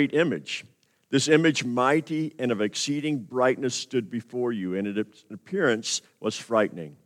great 0.00 0.14
image. 0.14 0.64
This 1.10 1.28
image, 1.28 1.62
mighty 1.62 2.32
and 2.38 2.50
of 2.50 2.62
exceeding 2.62 3.18
brightness, 3.18 3.74
stood 3.74 4.10
before 4.10 4.50
you, 4.50 4.74
and 4.74 4.88
its 4.88 5.26
appearance 5.30 6.00
was 6.20 6.38
frightening. 6.38 6.96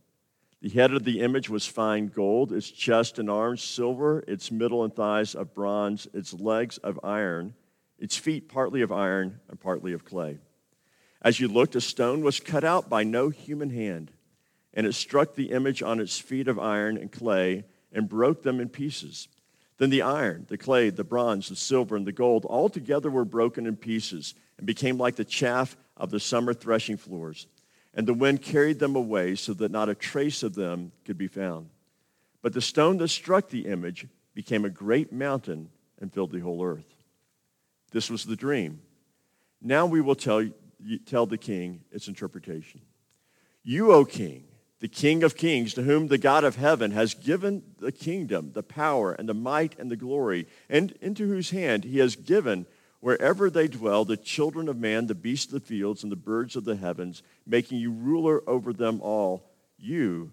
The 0.61 0.69
head 0.69 0.93
of 0.93 1.03
the 1.03 1.19
image 1.19 1.49
was 1.49 1.67
fine 1.67 2.07
gold, 2.07 2.53
its 2.53 2.71
chest 2.71 3.19
and 3.19 3.29
arms 3.29 3.61
silver, 3.61 4.23
its 4.29 4.49
middle 4.49 4.85
and 4.85 4.95
thighs 4.95 5.35
of 5.35 5.53
bronze, 5.53 6.07
its 6.13 6.33
legs 6.33 6.77
of 6.77 6.97
iron, 7.03 7.53
its 7.99 8.15
feet 8.15 8.47
partly 8.47 8.81
of 8.81 8.93
iron 8.93 9.41
and 9.49 9.59
partly 9.59 9.91
of 9.91 10.05
clay. 10.05 10.39
As 11.21 11.41
you 11.41 11.49
looked, 11.49 11.75
a 11.75 11.81
stone 11.81 12.23
was 12.23 12.39
cut 12.39 12.63
out 12.63 12.87
by 12.87 13.03
no 13.03 13.27
human 13.27 13.71
hand, 13.71 14.09
and 14.73 14.87
it 14.87 14.93
struck 14.93 15.35
the 15.35 15.51
image 15.51 15.83
on 15.83 15.99
its 15.99 16.17
feet 16.17 16.47
of 16.47 16.57
iron 16.57 16.95
and 16.95 17.11
clay 17.11 17.65
and 17.91 18.07
broke 18.07 18.43
them 18.43 18.61
in 18.61 18.69
pieces. 18.69 19.27
Then 19.77 19.89
the 19.89 20.01
iron, 20.01 20.45
the 20.47 20.57
clay, 20.57 20.89
the 20.89 21.03
bronze, 21.03 21.49
the 21.49 21.55
silver, 21.55 21.95
and 21.95 22.07
the 22.07 22.11
gold 22.11 22.45
all 22.45 22.69
together 22.69 23.09
were 23.09 23.25
broken 23.25 23.65
in 23.65 23.75
pieces 23.75 24.33
and 24.57 24.65
became 24.65 24.97
like 24.97 25.15
the 25.15 25.25
chaff 25.25 25.75
of 25.97 26.11
the 26.11 26.19
summer 26.19 26.53
threshing 26.53 26.97
floors. 26.97 27.47
And 27.93 28.07
the 28.07 28.13
wind 28.13 28.41
carried 28.41 28.79
them 28.79 28.95
away 28.95 29.35
so 29.35 29.53
that 29.53 29.71
not 29.71 29.89
a 29.89 29.95
trace 29.95 30.43
of 30.43 30.55
them 30.55 30.91
could 31.05 31.17
be 31.17 31.27
found. 31.27 31.69
But 32.41 32.53
the 32.53 32.61
stone 32.61 32.97
that 32.97 33.07
struck 33.09 33.49
the 33.49 33.67
image 33.67 34.07
became 34.33 34.65
a 34.65 34.69
great 34.69 35.11
mountain 35.11 35.69
and 35.99 36.13
filled 36.13 36.31
the 36.31 36.39
whole 36.39 36.63
earth. 36.63 36.93
This 37.91 38.09
was 38.09 38.25
the 38.25 38.35
dream. 38.35 38.81
Now 39.61 39.85
we 39.85 40.01
will 40.01 40.15
tell, 40.15 40.47
tell 41.05 41.25
the 41.25 41.37
king 41.37 41.81
its 41.91 42.07
interpretation. 42.07 42.81
You, 43.63 43.91
O 43.91 44.05
king, 44.05 44.44
the 44.79 44.87
King 44.87 45.23
of 45.23 45.37
kings, 45.37 45.73
to 45.73 45.83
whom 45.83 46.07
the 46.07 46.17
God 46.17 46.43
of 46.43 46.57
heaven 46.57 46.91
has 46.91 47.13
given 47.13 47.63
the 47.79 47.91
kingdom, 47.91 48.51
the 48.53 48.63
power, 48.63 49.13
and 49.13 49.27
the 49.29 49.33
might, 49.33 49.77
and 49.79 49.89
the 49.89 49.95
glory, 49.95 50.47
and 50.69 50.91
into 51.01 51.27
whose 51.27 51.51
hand 51.51 51.85
he 51.85 51.99
has 51.99 52.15
given 52.15 52.65
wherever 52.99 53.49
they 53.49 53.67
dwell 53.67 54.03
the 54.03 54.17
children 54.17 54.67
of 54.67 54.77
man, 54.77 55.07
the 55.07 55.15
beasts 55.15 55.53
of 55.53 55.61
the 55.61 55.65
fields, 55.65 56.03
and 56.03 56.11
the 56.11 56.17
birds 56.17 56.55
of 56.55 56.65
the 56.65 56.75
heavens, 56.75 57.23
making 57.45 57.79
you 57.79 57.91
ruler 57.91 58.41
over 58.49 58.73
them 58.73 58.99
all. 59.01 59.49
You 59.77 60.31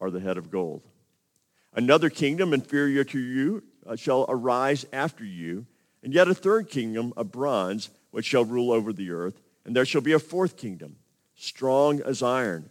are 0.00 0.10
the 0.10 0.20
head 0.20 0.36
of 0.36 0.50
gold. 0.50 0.82
Another 1.72 2.10
kingdom 2.10 2.52
inferior 2.52 3.04
to 3.04 3.18
you 3.18 3.62
uh, 3.86 3.96
shall 3.96 4.24
arise 4.28 4.84
after 4.92 5.24
you, 5.24 5.66
and 6.02 6.12
yet 6.12 6.28
a 6.28 6.34
third 6.34 6.70
kingdom 6.70 7.12
of 7.16 7.30
bronze, 7.30 7.90
which 8.10 8.26
shall 8.26 8.44
rule 8.44 8.72
over 8.72 8.92
the 8.92 9.10
earth. 9.10 9.40
And 9.64 9.76
there 9.76 9.84
shall 9.84 10.00
be 10.00 10.12
a 10.12 10.18
fourth 10.18 10.56
kingdom, 10.56 10.96
strong 11.34 12.00
as 12.00 12.22
iron 12.22 12.70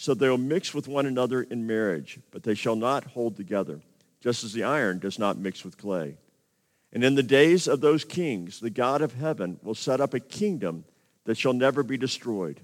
so 0.00 0.14
they 0.14 0.28
will 0.28 0.38
mix 0.38 0.72
with 0.72 0.86
one 0.86 1.06
another 1.06 1.42
in 1.42 1.66
marriage, 1.66 2.20
but 2.30 2.44
they 2.44 2.54
shall 2.54 2.76
not 2.76 3.02
hold 3.02 3.36
together, 3.36 3.80
just 4.20 4.44
as 4.44 4.52
the 4.52 4.62
iron 4.62 5.00
does 5.00 5.18
not 5.18 5.36
mix 5.36 5.64
with 5.64 5.76
clay. 5.76 6.16
And 6.92 7.02
in 7.02 7.16
the 7.16 7.22
days 7.22 7.66
of 7.66 7.80
those 7.80 8.04
kings, 8.04 8.60
the 8.60 8.70
God 8.70 9.02
of 9.02 9.14
heaven 9.14 9.58
will 9.60 9.74
set 9.74 10.00
up 10.00 10.14
a 10.14 10.20
kingdom 10.20 10.84
that 11.24 11.36
shall 11.36 11.52
never 11.52 11.82
be 11.82 11.96
destroyed, 11.96 12.60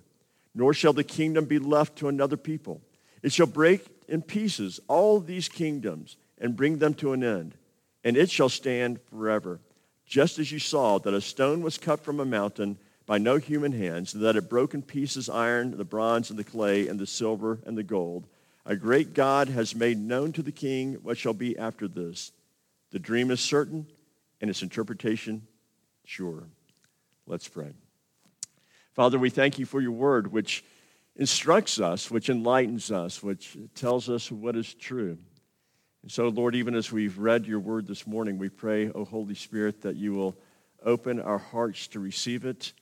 nor 0.55 0.73
shall 0.73 0.93
the 0.93 1.03
kingdom 1.03 1.47
be 1.47 1.59
left 1.59 1.97
to 1.97 2.09
another 2.09 2.37
people. 2.37 2.81
It 3.21 3.33
shall 3.33 3.49
break 3.49 3.85
in 4.07 4.23
pieces 4.23 4.79
all 4.87 5.19
these 5.19 5.49
kingdoms 5.49 6.17
and 6.39 6.55
bring 6.55 6.79
them 6.79 6.95
to 6.95 7.15
an 7.15 7.25
end, 7.25 7.57
and 8.05 8.17
it 8.17 8.31
shall 8.31 8.49
stand 8.49 9.01
forever. 9.11 9.59
Just 10.07 10.39
as 10.39 10.53
you 10.53 10.61
saw 10.61 11.01
that 11.01 11.13
a 11.13 11.21
stone 11.21 11.63
was 11.63 11.79
cut 11.79 12.05
from 12.05 12.21
a 12.21 12.25
mountain 12.25 12.79
by 13.07 13.19
no 13.19 13.37
human 13.37 13.73
hands, 13.73 14.13
that 14.13 14.37
it 14.37 14.49
broke 14.49 14.75
in 14.75 14.83
pieces 14.83 15.29
iron, 15.29 15.77
the 15.77 15.85
bronze, 15.85 16.31
and 16.31 16.39
the 16.39 16.45
clay, 16.45 16.89
and 16.89 16.99
the 16.99 17.07
silver, 17.07 17.59
and 17.67 17.77
the 17.77 17.83
gold. 17.83 18.27
A 18.65 18.77
great 18.77 19.13
God 19.13 19.49
has 19.49 19.75
made 19.75 19.99
known 19.99 20.33
to 20.33 20.43
the 20.43 20.53
king 20.53 20.95
what 21.03 21.19
shall 21.19 21.35
be 21.35 21.59
after 21.59 21.87
this. 21.87 22.33
The 22.93 22.99
dream 22.99 23.31
is 23.31 23.41
certain, 23.41 23.87
and 24.41 24.49
its 24.49 24.63
interpretation 24.63 25.47
sure. 26.05 26.45
Let's 27.27 27.49
pray. 27.49 27.73
Father, 28.95 29.19
we 29.19 29.31
thank 29.31 29.59
you 29.59 29.67
for 29.67 29.81
your 29.81 29.93
word, 29.93 30.33
which 30.33 30.65
instructs 31.17 31.81
us, 31.81 32.11
which 32.11 32.31
enlightens 32.31 32.91
us, 32.91 33.23
which 33.23 33.57
tells 33.75 34.09
us 34.09 34.31
what 34.31 34.57
is 34.57 34.73
true. 34.73 35.19
And 36.03 36.11
so, 36.11 36.29
Lord, 36.29 36.55
even 36.55 36.75
as 36.75 36.93
we've 36.93 37.19
read 37.19 37.47
your 37.47 37.61
word 37.61 37.87
this 37.87 38.07
morning, 38.07 38.39
we 38.39 38.49
pray, 38.49 38.91
O 38.91 39.05
Holy 39.05 39.35
Spirit, 39.35 39.83
that 39.83 39.97
you 39.97 40.15
will 40.15 40.37
open 40.85 41.21
our 41.21 41.39
hearts 41.39 41.87
to 41.89 42.01
receive 42.01 42.45
it 42.45 42.73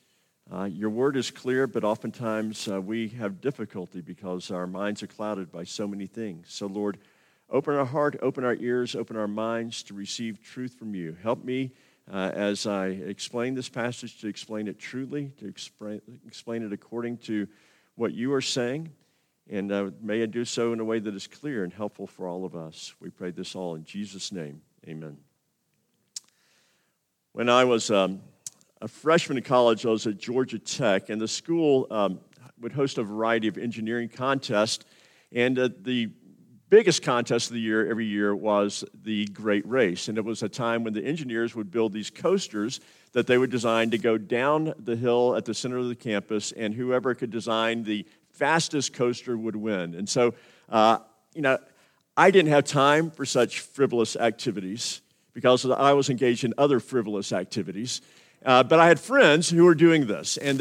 uh, 0.50 0.64
your 0.64 0.90
word 0.90 1.16
is 1.16 1.30
clear, 1.30 1.66
but 1.66 1.84
oftentimes 1.84 2.68
uh, 2.68 2.80
we 2.80 3.08
have 3.08 3.40
difficulty 3.40 4.00
because 4.00 4.50
our 4.50 4.66
minds 4.66 5.02
are 5.02 5.06
clouded 5.06 5.52
by 5.52 5.64
so 5.64 5.86
many 5.86 6.06
things. 6.06 6.46
So, 6.50 6.66
Lord, 6.66 6.98
open 7.48 7.74
our 7.74 7.84
heart, 7.84 8.16
open 8.22 8.44
our 8.44 8.56
ears, 8.56 8.94
open 8.94 9.16
our 9.16 9.28
minds 9.28 9.82
to 9.84 9.94
receive 9.94 10.42
truth 10.42 10.74
from 10.74 10.94
you. 10.94 11.16
Help 11.22 11.44
me 11.44 11.72
uh, 12.10 12.32
as 12.34 12.66
I 12.66 12.88
explain 12.88 13.54
this 13.54 13.68
passage 13.68 14.20
to 14.20 14.28
explain 14.28 14.68
it 14.68 14.78
truly, 14.78 15.32
to 15.38 15.46
explain, 15.46 16.00
explain 16.26 16.62
it 16.62 16.72
according 16.72 17.18
to 17.18 17.46
what 17.94 18.12
you 18.12 18.32
are 18.34 18.40
saying. 18.40 18.92
And 19.48 19.72
uh, 19.72 19.90
may 20.00 20.22
I 20.22 20.26
do 20.26 20.44
so 20.44 20.72
in 20.72 20.80
a 20.80 20.84
way 20.84 20.98
that 20.98 21.14
is 21.14 21.26
clear 21.26 21.64
and 21.64 21.72
helpful 21.72 22.06
for 22.06 22.26
all 22.26 22.44
of 22.44 22.54
us. 22.54 22.94
We 23.00 23.10
pray 23.10 23.30
this 23.30 23.54
all 23.54 23.74
in 23.74 23.84
Jesus' 23.84 24.32
name. 24.32 24.62
Amen. 24.86 25.16
When 27.32 27.48
I 27.48 27.64
was 27.64 27.90
um, 27.90 28.20
a 28.82 28.88
freshman 28.88 29.38
in 29.38 29.44
college, 29.44 29.86
I 29.86 29.90
was 29.90 30.08
at 30.08 30.18
Georgia 30.18 30.58
Tech, 30.58 31.08
and 31.08 31.20
the 31.20 31.28
school 31.28 31.86
um, 31.92 32.18
would 32.60 32.72
host 32.72 32.98
a 32.98 33.04
variety 33.04 33.46
of 33.46 33.56
engineering 33.56 34.08
contests. 34.08 34.84
And 35.30 35.56
uh, 35.56 35.68
the 35.82 36.10
biggest 36.68 37.00
contest 37.00 37.48
of 37.48 37.54
the 37.54 37.60
year 37.60 37.88
every 37.88 38.06
year 38.06 38.34
was 38.34 38.84
the 39.04 39.26
Great 39.26 39.64
Race. 39.68 40.08
And 40.08 40.18
it 40.18 40.24
was 40.24 40.42
a 40.42 40.48
time 40.48 40.82
when 40.82 40.94
the 40.94 41.04
engineers 41.04 41.54
would 41.54 41.70
build 41.70 41.92
these 41.92 42.10
coasters 42.10 42.80
that 43.12 43.28
they 43.28 43.38
would 43.38 43.50
design 43.52 43.90
to 43.90 43.98
go 43.98 44.18
down 44.18 44.74
the 44.76 44.96
hill 44.96 45.36
at 45.36 45.44
the 45.44 45.54
center 45.54 45.78
of 45.78 45.86
the 45.88 45.94
campus, 45.94 46.50
and 46.50 46.74
whoever 46.74 47.14
could 47.14 47.30
design 47.30 47.84
the 47.84 48.04
fastest 48.32 48.94
coaster 48.94 49.38
would 49.38 49.54
win. 49.54 49.94
And 49.94 50.08
so, 50.08 50.34
uh, 50.68 50.98
you 51.34 51.42
know, 51.42 51.58
I 52.16 52.32
didn't 52.32 52.50
have 52.50 52.64
time 52.64 53.12
for 53.12 53.24
such 53.24 53.60
frivolous 53.60 54.16
activities 54.16 55.02
because 55.34 55.64
I 55.64 55.92
was 55.92 56.10
engaged 56.10 56.42
in 56.42 56.52
other 56.58 56.80
frivolous 56.80 57.32
activities. 57.32 58.00
Uh, 58.44 58.62
but 58.62 58.80
I 58.80 58.88
had 58.88 58.98
friends 58.98 59.48
who 59.50 59.64
were 59.64 59.74
doing 59.74 60.06
this, 60.06 60.36
and 60.36 60.60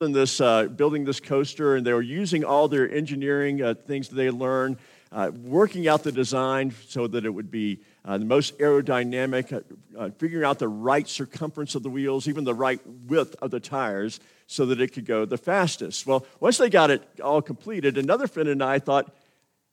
in 0.00 0.12
this 0.12 0.40
uh, 0.40 0.64
building 0.64 1.04
this 1.04 1.20
coaster, 1.20 1.76
and 1.76 1.86
they 1.86 1.92
were 1.92 2.02
using 2.02 2.44
all 2.44 2.68
their 2.68 2.90
engineering 2.90 3.62
uh, 3.62 3.74
things 3.74 4.08
that 4.08 4.14
they 4.14 4.30
learned, 4.30 4.76
uh, 5.12 5.30
working 5.42 5.88
out 5.88 6.02
the 6.02 6.12
design 6.12 6.74
so 6.86 7.06
that 7.06 7.24
it 7.24 7.30
would 7.30 7.50
be 7.50 7.80
uh, 8.04 8.18
the 8.18 8.24
most 8.24 8.58
aerodynamic, 8.58 9.64
uh, 9.98 10.10
figuring 10.18 10.44
out 10.44 10.58
the 10.58 10.68
right 10.68 11.08
circumference 11.08 11.74
of 11.74 11.82
the 11.82 11.90
wheels, 11.90 12.28
even 12.28 12.44
the 12.44 12.54
right 12.54 12.80
width 13.06 13.34
of 13.40 13.50
the 13.50 13.60
tires, 13.60 14.20
so 14.46 14.66
that 14.66 14.80
it 14.80 14.92
could 14.92 15.06
go 15.06 15.24
the 15.24 15.38
fastest. 15.38 16.06
Well, 16.06 16.26
once 16.40 16.58
they 16.58 16.70
got 16.70 16.90
it 16.90 17.02
all 17.22 17.42
completed, 17.42 17.98
another 17.98 18.26
friend 18.26 18.48
and 18.48 18.62
I 18.62 18.78
thought, 18.78 19.06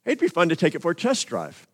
hey, 0.06 0.12
it'd 0.12 0.20
be 0.20 0.28
fun 0.28 0.50
to 0.50 0.56
take 0.56 0.76
it 0.76 0.82
for 0.82 0.92
a 0.92 0.96
test 0.96 1.28
drive. 1.28 1.68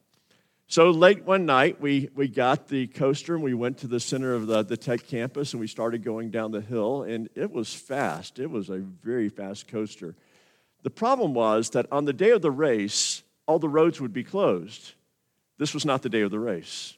So 0.71 0.91
late 0.91 1.25
one 1.25 1.47
night, 1.47 1.81
we, 1.81 2.11
we 2.13 2.27
got 2.27 2.67
the 2.67 2.85
coaster 2.85 3.33
and 3.33 3.43
we 3.43 3.55
went 3.55 3.79
to 3.79 3.87
the 3.87 3.99
center 3.99 4.35
of 4.35 4.45
the, 4.45 4.61
the 4.61 4.77
tech 4.77 5.07
campus 5.07 5.53
and 5.53 5.59
we 5.59 5.65
started 5.65 6.03
going 6.03 6.29
down 6.29 6.51
the 6.51 6.61
hill, 6.61 7.01
and 7.01 7.27
it 7.33 7.51
was 7.51 7.73
fast. 7.73 8.37
It 8.37 8.51
was 8.51 8.69
a 8.69 8.77
very 8.77 9.29
fast 9.29 9.67
coaster. 9.67 10.13
The 10.83 10.91
problem 10.91 11.33
was 11.33 11.71
that 11.71 11.87
on 11.91 12.05
the 12.05 12.13
day 12.13 12.29
of 12.29 12.43
the 12.43 12.51
race, 12.51 13.23
all 13.47 13.57
the 13.57 13.67
roads 13.67 13.99
would 13.99 14.13
be 14.13 14.23
closed. 14.23 14.93
This 15.57 15.73
was 15.73 15.85
not 15.85 16.03
the 16.03 16.09
day 16.09 16.21
of 16.21 16.29
the 16.29 16.37
race. 16.37 16.95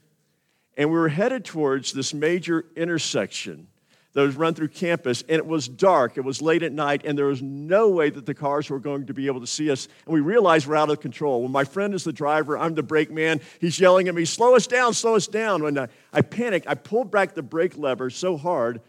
And 0.76 0.90
we 0.90 0.98
were 0.98 1.08
headed 1.08 1.46
towards 1.46 1.94
this 1.94 2.14
major 2.14 2.66
intersection 2.76 3.68
that 4.14 4.22
was 4.22 4.36
run 4.36 4.54
through 4.54 4.68
campus, 4.68 5.22
and 5.22 5.38
it 5.38 5.46
was 5.46 5.68
dark. 5.68 6.18
It 6.18 6.22
was 6.22 6.42
late 6.42 6.64
at 6.64 6.74
night, 6.74 7.04
and 7.06 7.18
there 7.18 7.28
was 7.28 7.42
no 7.42 7.90
way 7.90 8.10
that 8.10 8.26
the 8.26 8.34
cars 8.34 8.70
were 8.70 8.80
going 8.80 9.06
to 9.06 9.14
be 9.14 9.28
able 9.28 9.40
to 9.40 9.48
see 9.48 9.72
us. 9.72 9.88
And 10.06 10.14
we 10.14 10.20
realized 10.20 10.68
we're 10.68 10.76
out 10.76 10.90
of 10.90 11.00
control. 11.00 11.44
When 11.44 11.52
my 11.52 11.64
friend 11.64 11.94
is 11.94 12.04
the 12.04 12.12
driver, 12.12 12.58
I'm 12.58 12.76
the 12.76 12.84
brake 12.84 13.10
man. 13.10 13.40
He's 13.60 13.80
yelling 13.80 14.10
at 14.10 14.16
me, 14.16 14.26
"Slow 14.26 14.56
us 14.56 14.68
down! 14.68 14.94
Slow 14.94 15.16
us 15.16 15.28
down!" 15.28 15.64
When 15.64 15.78
I, 15.78 15.88
I 16.12 16.22
panicked, 16.22 16.68
I 16.68 16.76
pulled 16.76 17.10
back 17.10 17.36
the 17.36 17.44
brake 17.44 17.78
lever 17.78 18.10
so 18.10 18.36
hard 18.36 18.82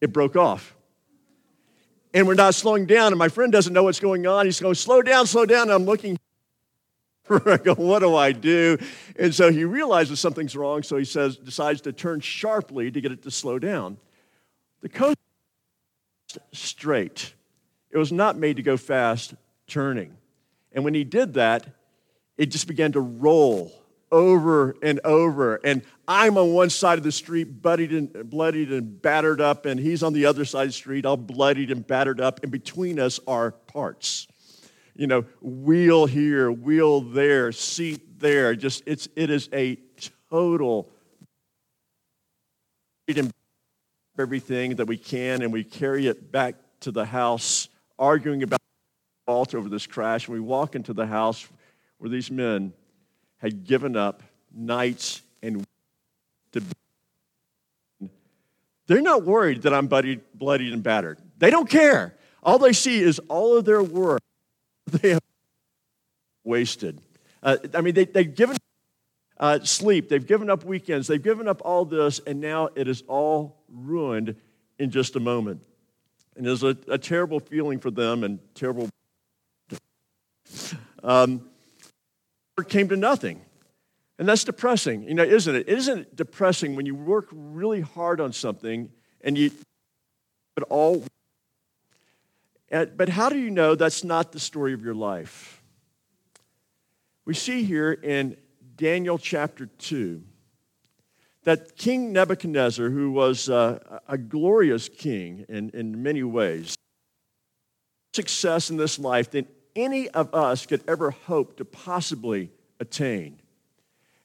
it 0.00 0.12
broke 0.12 0.34
off. 0.34 0.74
And 2.12 2.26
we're 2.26 2.34
not 2.34 2.54
slowing 2.54 2.86
down, 2.86 3.12
and 3.12 3.18
my 3.18 3.28
friend 3.28 3.52
doesn't 3.52 3.72
know 3.72 3.84
what's 3.84 4.00
going 4.00 4.26
on. 4.26 4.44
He's 4.44 4.60
going, 4.60 4.74
"Slow 4.74 5.02
down, 5.02 5.26
slow 5.28 5.46
down!" 5.46 5.62
And 5.62 5.72
I'm 5.72 5.84
looking. 5.84 6.18
I 7.46 7.56
go, 7.56 7.74
what 7.74 8.00
do 8.00 8.14
I 8.14 8.32
do? 8.32 8.76
And 9.18 9.34
so 9.34 9.50
he 9.50 9.64
realizes 9.64 10.20
something's 10.20 10.54
wrong, 10.54 10.82
so 10.82 10.98
he 10.98 11.06
says, 11.06 11.38
decides 11.38 11.80
to 11.82 11.92
turn 11.92 12.20
sharply 12.20 12.90
to 12.90 13.00
get 13.00 13.12
it 13.12 13.22
to 13.22 13.30
slow 13.30 13.58
down. 13.58 13.96
The 14.84 14.90
coast 14.90 15.16
straight. 16.52 17.32
It 17.90 17.96
was 17.96 18.12
not 18.12 18.36
made 18.36 18.56
to 18.56 18.62
go 18.62 18.76
fast 18.76 19.32
turning. 19.66 20.14
And 20.72 20.84
when 20.84 20.92
he 20.92 21.04
did 21.04 21.32
that, 21.34 21.66
it 22.36 22.50
just 22.50 22.68
began 22.68 22.92
to 22.92 23.00
roll 23.00 23.72
over 24.12 24.76
and 24.82 25.00
over. 25.02 25.58
And 25.64 25.80
I'm 26.06 26.36
on 26.36 26.52
one 26.52 26.68
side 26.68 26.98
of 26.98 27.04
the 27.04 27.12
street, 27.12 27.62
bloodied 27.62 27.92
and, 27.94 28.28
bloodied 28.28 28.70
and 28.72 29.00
battered 29.00 29.40
up, 29.40 29.64
and 29.64 29.80
he's 29.80 30.02
on 30.02 30.12
the 30.12 30.26
other 30.26 30.44
side 30.44 30.64
of 30.64 30.68
the 30.68 30.72
street, 30.72 31.06
all 31.06 31.16
bloodied 31.16 31.70
and 31.70 31.86
battered 31.86 32.20
up. 32.20 32.42
And 32.42 32.52
between 32.52 33.00
us 33.00 33.18
are 33.26 33.52
parts. 33.52 34.28
You 34.94 35.06
know, 35.06 35.24
wheel 35.40 36.04
here, 36.04 36.52
wheel 36.52 37.00
there, 37.00 37.52
seat 37.52 38.20
there. 38.20 38.54
Just 38.54 38.82
it's 38.84 39.08
it 39.16 39.30
is 39.30 39.48
a 39.50 39.78
total 40.28 40.90
everything 44.18 44.76
that 44.76 44.86
we 44.86 44.96
can, 44.96 45.42
and 45.42 45.52
we 45.52 45.64
carry 45.64 46.06
it 46.06 46.30
back 46.30 46.56
to 46.80 46.90
the 46.90 47.04
house, 47.04 47.68
arguing 47.98 48.42
about 48.42 48.60
fault 49.26 49.54
over 49.54 49.68
this 49.68 49.86
crash. 49.86 50.26
And 50.26 50.34
we 50.34 50.40
walk 50.40 50.74
into 50.74 50.92
the 50.92 51.06
house 51.06 51.46
where 51.98 52.10
these 52.10 52.30
men 52.30 52.72
had 53.38 53.64
given 53.64 53.96
up 53.96 54.22
nights 54.54 55.22
and 55.42 55.64
to 56.52 56.62
they're 58.86 59.00
not 59.00 59.24
worried 59.24 59.62
that 59.62 59.72
I'm 59.72 59.86
bloodied, 59.86 60.20
bloodied 60.34 60.72
and 60.72 60.82
battered. 60.82 61.18
They 61.38 61.50
don't 61.50 61.68
care. 61.68 62.14
All 62.42 62.58
they 62.58 62.74
see 62.74 63.00
is 63.00 63.18
all 63.28 63.56
of 63.56 63.64
their 63.64 63.82
work 63.82 64.22
they 64.86 65.10
have 65.10 65.22
wasted. 66.44 67.00
Uh, 67.42 67.56
I 67.74 67.80
mean, 67.80 67.94
they, 67.94 68.04
they've 68.04 68.34
given 68.34 68.56
uh, 69.38 69.60
sleep, 69.60 70.08
they've 70.08 70.26
given 70.26 70.48
up 70.48 70.64
weekends, 70.64 71.06
they've 71.06 71.22
given 71.22 71.48
up 71.48 71.60
all 71.64 71.84
this, 71.84 72.20
and 72.26 72.40
now 72.40 72.68
it 72.74 72.88
is 72.88 73.02
all 73.08 73.62
ruined 73.68 74.36
in 74.78 74.90
just 74.90 75.16
a 75.16 75.20
moment. 75.20 75.62
And 76.36 76.46
it's 76.46 76.62
a, 76.62 76.76
a 76.88 76.98
terrible 76.98 77.40
feeling 77.40 77.78
for 77.78 77.90
them 77.90 78.24
and 78.24 78.38
terrible. 78.54 78.88
Um, 81.02 81.48
it 82.58 82.68
came 82.68 82.88
to 82.88 82.96
nothing. 82.96 83.40
And 84.18 84.28
that's 84.28 84.44
depressing, 84.44 85.02
you 85.04 85.14
know, 85.14 85.24
isn't 85.24 85.54
it? 85.54 85.68
Isn't 85.68 85.98
it 86.00 86.16
depressing 86.16 86.76
when 86.76 86.86
you 86.86 86.94
work 86.94 87.28
really 87.32 87.80
hard 87.80 88.20
on 88.20 88.32
something 88.32 88.90
and 89.22 89.36
you 89.36 89.50
it 90.56 90.62
all 90.68 91.04
but 92.96 93.08
how 93.08 93.28
do 93.28 93.38
you 93.38 93.50
know 93.50 93.74
that's 93.74 94.02
not 94.02 94.32
the 94.32 94.40
story 94.40 94.72
of 94.72 94.82
your 94.82 94.94
life? 94.94 95.62
We 97.24 97.34
see 97.34 97.62
here 97.62 97.92
in 97.92 98.36
Daniel 98.76 99.18
chapter 99.18 99.66
2 99.66 100.22
that 101.44 101.76
King 101.76 102.12
Nebuchadnezzar, 102.12 102.90
who 102.90 103.12
was 103.12 103.48
uh, 103.48 104.00
a 104.08 104.18
glorious 104.18 104.88
king 104.88 105.44
in, 105.48 105.70
in 105.70 106.02
many 106.02 106.22
ways, 106.22 106.74
success 108.14 108.70
in 108.70 108.76
this 108.76 108.98
life 108.98 109.30
than 109.30 109.46
any 109.76 110.08
of 110.10 110.34
us 110.34 110.66
could 110.66 110.82
ever 110.88 111.10
hope 111.10 111.56
to 111.58 111.64
possibly 111.64 112.50
attain. 112.80 113.40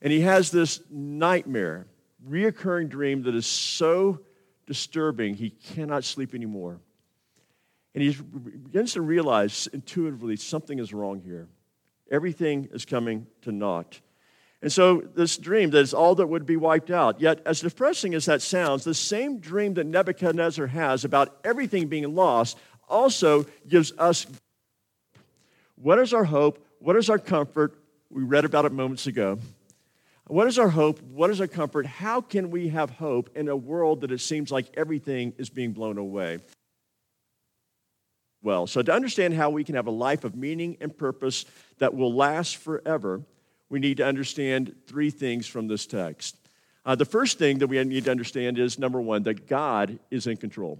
And 0.01 0.13
he 0.13 0.21
has 0.21 0.49
this 0.49 0.79
nightmare, 0.89 1.87
reoccurring 2.27 2.89
dream 2.89 3.23
that 3.23 3.35
is 3.35 3.45
so 3.45 4.21
disturbing 4.65 5.33
he 5.33 5.49
cannot 5.49 6.03
sleep 6.03 6.33
anymore. 6.33 6.79
And 7.93 8.03
he 8.03 8.11
begins 8.11 8.93
to 8.93 9.01
realize 9.01 9.67
intuitively 9.73 10.37
something 10.37 10.79
is 10.79 10.93
wrong 10.93 11.21
here. 11.21 11.49
Everything 12.11 12.69
is 12.71 12.85
coming 12.85 13.27
to 13.41 13.51
naught. 13.51 13.99
And 14.61 14.71
so, 14.71 15.01
this 15.15 15.37
dream 15.37 15.69
that 15.69 15.79
is 15.79 15.93
all 15.93 16.15
that 16.15 16.27
would 16.27 16.45
be 16.45 16.57
wiped 16.57 16.91
out. 16.91 17.21
Yet, 17.21 17.41
as 17.45 17.61
depressing 17.61 18.13
as 18.13 18.25
that 18.25 18.41
sounds, 18.41 18.83
the 18.83 18.93
same 18.93 19.39
dream 19.39 19.75
that 19.75 19.85
Nebuchadnezzar 19.85 20.67
has 20.67 21.05
about 21.05 21.39
everything 21.45 21.87
being 21.87 22.13
lost 22.13 22.57
also 22.89 23.45
gives 23.67 23.93
us 23.97 24.25
what 25.75 25.97
is 25.97 26.13
our 26.13 26.25
hope? 26.25 26.65
What 26.79 26.97
is 26.97 27.09
our 27.09 27.19
comfort? 27.19 27.81
We 28.09 28.23
read 28.23 28.43
about 28.43 28.65
it 28.65 28.73
moments 28.73 29.07
ago. 29.07 29.39
What 30.27 30.47
is 30.47 30.59
our 30.59 30.69
hope? 30.69 31.01
What 31.01 31.29
is 31.29 31.39
our 31.39 31.47
comfort? 31.47 31.85
How 31.85 32.19
can 32.19 32.51
we 32.51 32.67
have 32.67 32.89
hope 32.89 33.29
in 33.35 33.47
a 33.47 33.55
world 33.55 34.01
that 34.01 34.11
it 34.11 34.19
seems 34.19 34.51
like 34.51 34.67
everything 34.75 35.33
is 35.37 35.49
being 35.49 35.71
blown 35.71 35.97
away? 35.97 36.39
Well, 38.41 38.67
so 38.67 38.81
to 38.81 38.93
understand 38.93 39.33
how 39.33 39.49
we 39.49 39.63
can 39.63 39.75
have 39.75 39.87
a 39.87 39.91
life 39.91 40.23
of 40.23 40.35
meaning 40.35 40.77
and 40.81 40.95
purpose 40.95 41.45
that 41.77 41.93
will 41.93 42.13
last 42.13 42.57
forever, 42.57 43.21
we 43.69 43.79
need 43.79 43.97
to 43.97 44.05
understand 44.05 44.75
three 44.87 45.09
things 45.09 45.47
from 45.47 45.67
this 45.67 45.85
text. 45.85 46.35
Uh, 46.85 46.95
the 46.95 47.05
first 47.05 47.37
thing 47.37 47.59
that 47.59 47.67
we 47.67 47.83
need 47.83 48.05
to 48.05 48.11
understand 48.11 48.57
is 48.57 48.79
number 48.79 48.99
one, 48.99 49.23
that 49.23 49.47
God 49.47 49.99
is 50.09 50.27
in 50.27 50.37
control. 50.37 50.79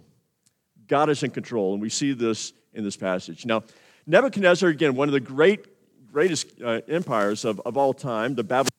God 0.87 1.09
is 1.09 1.21
in 1.23 1.29
control, 1.29 1.73
and 1.73 1.81
we 1.81 1.89
see 1.89 2.13
this 2.13 2.53
in 2.73 2.83
this 2.83 2.97
passage. 2.97 3.45
Now, 3.45 3.63
Nebuchadnezzar, 4.07 4.69
again, 4.69 4.95
one 4.95 5.07
of 5.07 5.13
the 5.13 5.19
great, 5.19 5.67
greatest 6.11 6.61
uh, 6.61 6.81
empires 6.87 7.45
of, 7.45 7.61
of 7.65 7.77
all 7.77 7.93
time, 7.93 8.33
the 8.33 8.43
Babylonian 8.43 8.71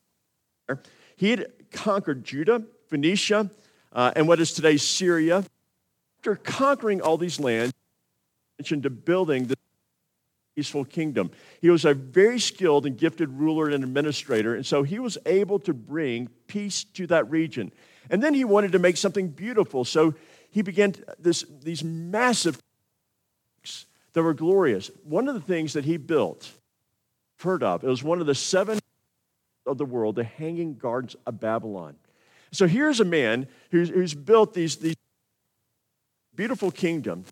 Empire, 0.69 0.83
he 1.17 1.31
had 1.31 1.53
conquered 1.71 2.25
Judah, 2.25 2.65
Phoenicia, 2.89 3.49
uh, 3.93 4.13
and 4.17 4.27
what 4.27 4.41
is 4.41 4.53
today 4.53 4.77
Syria. 4.77 5.45
After 6.19 6.35
conquering 6.37 7.01
all 7.01 7.17
these 7.17 7.39
lands, 7.39 7.73
mentioned 8.59 8.83
to 8.83 8.91
building 8.91 9.47
the 9.47 9.57
peaceful 10.61 10.85
kingdom. 10.85 11.31
He 11.63 11.71
was 11.71 11.87
a 11.87 11.95
very 11.95 12.39
skilled 12.39 12.85
and 12.85 12.99
gifted 12.99 13.31
ruler 13.31 13.71
and 13.71 13.83
administrator, 13.83 14.55
and 14.55 14.67
so 14.67 14.83
he 14.83 14.99
was 14.99 15.17
able 15.25 15.59
to 15.61 15.73
bring 15.73 16.29
peace 16.49 16.85
to 16.85 17.07
that 17.07 17.31
region. 17.31 17.73
And 18.11 18.23
then 18.23 18.35
he 18.35 18.45
wanted 18.45 18.73
to 18.73 18.79
make 18.79 18.99
something 18.99 19.29
beautiful, 19.29 19.87
so 19.87 20.15
he 20.51 20.61
began 20.61 20.95
this, 21.19 21.47
these 21.63 21.83
massive 21.83 22.59
that 24.13 24.23
were 24.23 24.35
glorious. 24.35 24.91
One 25.03 25.29
of 25.29 25.35
the 25.35 25.41
things 25.41 25.73
that 25.73 25.87
he 25.87 25.97
built, 25.97 26.51
heard 27.43 27.63
of, 27.63 27.83
it 27.83 27.89
was 27.89 28.03
one 28.03 28.21
of 28.21 28.27
the 28.27 28.35
seven 28.35 28.81
of 29.67 29.79
the 29.79 29.87
world, 29.87 30.17
the 30.17 30.25
Hanging 30.25 30.77
Gardens 30.77 31.17
of 31.25 31.41
Babylon. 31.41 31.97
So 32.53 32.67
here's 32.67 33.01
a 33.01 33.07
man 33.07 33.49
who's, 33.71 33.89
who's 33.89 34.13
built 34.13 34.53
these, 34.53 34.77
these 34.77 34.97
beautiful 36.37 36.71
kingdoms 36.71 37.31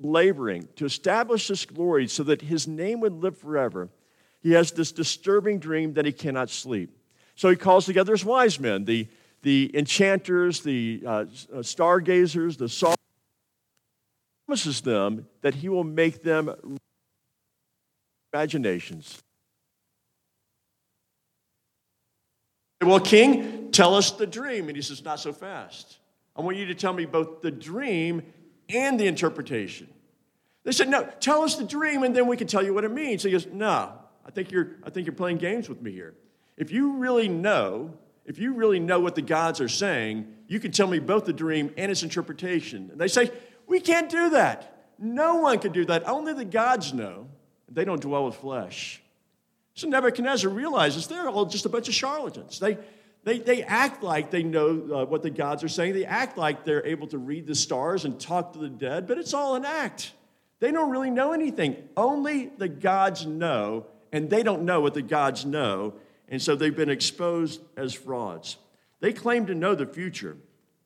laboring 0.00 0.68
to 0.76 0.84
establish 0.84 1.48
this 1.48 1.64
glory 1.64 2.08
so 2.08 2.22
that 2.24 2.42
his 2.42 2.66
name 2.66 3.00
would 3.00 3.12
live 3.12 3.38
forever, 3.38 3.88
he 4.40 4.52
has 4.52 4.72
this 4.72 4.92
disturbing 4.92 5.58
dream 5.58 5.94
that 5.94 6.04
he 6.04 6.12
cannot 6.12 6.50
sleep. 6.50 6.96
So 7.34 7.48
he 7.48 7.56
calls 7.56 7.86
together 7.86 8.12
his 8.12 8.24
wise 8.24 8.58
men, 8.58 8.84
the, 8.84 9.08
the 9.42 9.70
enchanters, 9.74 10.60
the 10.60 11.02
uh, 11.06 11.24
uh 11.52 11.62
stargazers, 11.62 12.56
the 12.56 12.68
saw 12.68 12.94
promises 14.46 14.80
them 14.80 15.26
that 15.42 15.54
he 15.54 15.68
will 15.68 15.84
make 15.84 16.22
them 16.22 16.52
imaginations. 18.32 19.22
Well, 22.82 22.98
King, 22.98 23.70
tell 23.70 23.94
us 23.94 24.10
the 24.10 24.26
dream. 24.26 24.68
And 24.68 24.76
he 24.76 24.82
says, 24.82 25.04
Not 25.04 25.20
so 25.20 25.32
fast. 25.32 25.98
I 26.34 26.40
want 26.40 26.56
you 26.56 26.66
to 26.66 26.74
tell 26.74 26.92
me 26.92 27.04
both 27.04 27.42
the 27.42 27.50
dream 27.50 28.22
and 28.72 28.98
the 28.98 29.06
interpretation. 29.06 29.88
They 30.64 30.72
said, 30.72 30.88
No, 30.88 31.08
tell 31.20 31.42
us 31.42 31.56
the 31.56 31.64
dream 31.64 32.02
and 32.02 32.14
then 32.14 32.26
we 32.26 32.36
can 32.36 32.46
tell 32.46 32.64
you 32.64 32.74
what 32.74 32.84
it 32.84 32.92
means. 32.92 33.22
He 33.22 33.30
goes, 33.30 33.46
No, 33.46 33.92
I 34.26 34.30
think 34.30 34.50
you're, 34.50 34.76
I 34.84 34.90
think 34.90 35.06
you're 35.06 35.14
playing 35.14 35.38
games 35.38 35.68
with 35.68 35.80
me 35.80 35.92
here. 35.92 36.14
If 36.56 36.70
you 36.70 36.98
really 36.98 37.28
know, 37.28 37.94
if 38.26 38.38
you 38.38 38.54
really 38.54 38.80
know 38.80 39.00
what 39.00 39.14
the 39.14 39.22
gods 39.22 39.60
are 39.60 39.68
saying, 39.68 40.32
you 40.46 40.60
can 40.60 40.72
tell 40.72 40.86
me 40.86 40.98
both 40.98 41.24
the 41.24 41.32
dream 41.32 41.72
and 41.76 41.90
its 41.90 42.02
interpretation. 42.02 42.90
And 42.92 43.00
they 43.00 43.08
say, 43.08 43.30
We 43.66 43.80
can't 43.80 44.10
do 44.10 44.30
that. 44.30 44.88
No 44.98 45.36
one 45.36 45.58
can 45.58 45.72
do 45.72 45.86
that. 45.86 46.06
Only 46.06 46.34
the 46.34 46.44
gods 46.44 46.92
know. 46.92 47.28
They 47.70 47.84
don't 47.84 48.02
dwell 48.02 48.26
with 48.26 48.34
flesh. 48.34 49.00
So 49.74 49.88
Nebuchadnezzar 49.88 50.50
realizes 50.50 51.06
they're 51.06 51.28
all 51.28 51.46
just 51.46 51.64
a 51.64 51.68
bunch 51.68 51.88
of 51.88 51.94
charlatans. 51.94 52.58
They, 52.58 52.76
they, 53.24 53.38
they 53.38 53.62
act 53.62 54.02
like 54.02 54.30
they 54.30 54.42
know 54.42 54.68
uh, 54.68 55.04
what 55.04 55.22
the 55.22 55.30
gods 55.30 55.62
are 55.62 55.68
saying. 55.68 55.94
They 55.94 56.06
act 56.06 56.38
like 56.38 56.64
they're 56.64 56.86
able 56.86 57.06
to 57.08 57.18
read 57.18 57.46
the 57.46 57.54
stars 57.54 58.04
and 58.04 58.18
talk 58.18 58.54
to 58.54 58.58
the 58.58 58.68
dead, 58.68 59.06
but 59.06 59.18
it's 59.18 59.34
all 59.34 59.56
an 59.56 59.64
act. 59.64 60.12
They 60.58 60.72
don't 60.72 60.90
really 60.90 61.10
know 61.10 61.32
anything. 61.32 61.76
Only 61.96 62.46
the 62.56 62.68
gods 62.68 63.26
know, 63.26 63.86
and 64.12 64.30
they 64.30 64.42
don't 64.42 64.62
know 64.62 64.80
what 64.80 64.94
the 64.94 65.02
gods 65.02 65.44
know, 65.44 65.94
and 66.28 66.40
so 66.40 66.54
they've 66.54 66.74
been 66.74 66.90
exposed 66.90 67.60
as 67.76 67.92
frauds. 67.92 68.56
They 69.00 69.12
claim 69.12 69.46
to 69.46 69.54
know 69.54 69.74
the 69.74 69.86
future, 69.86 70.36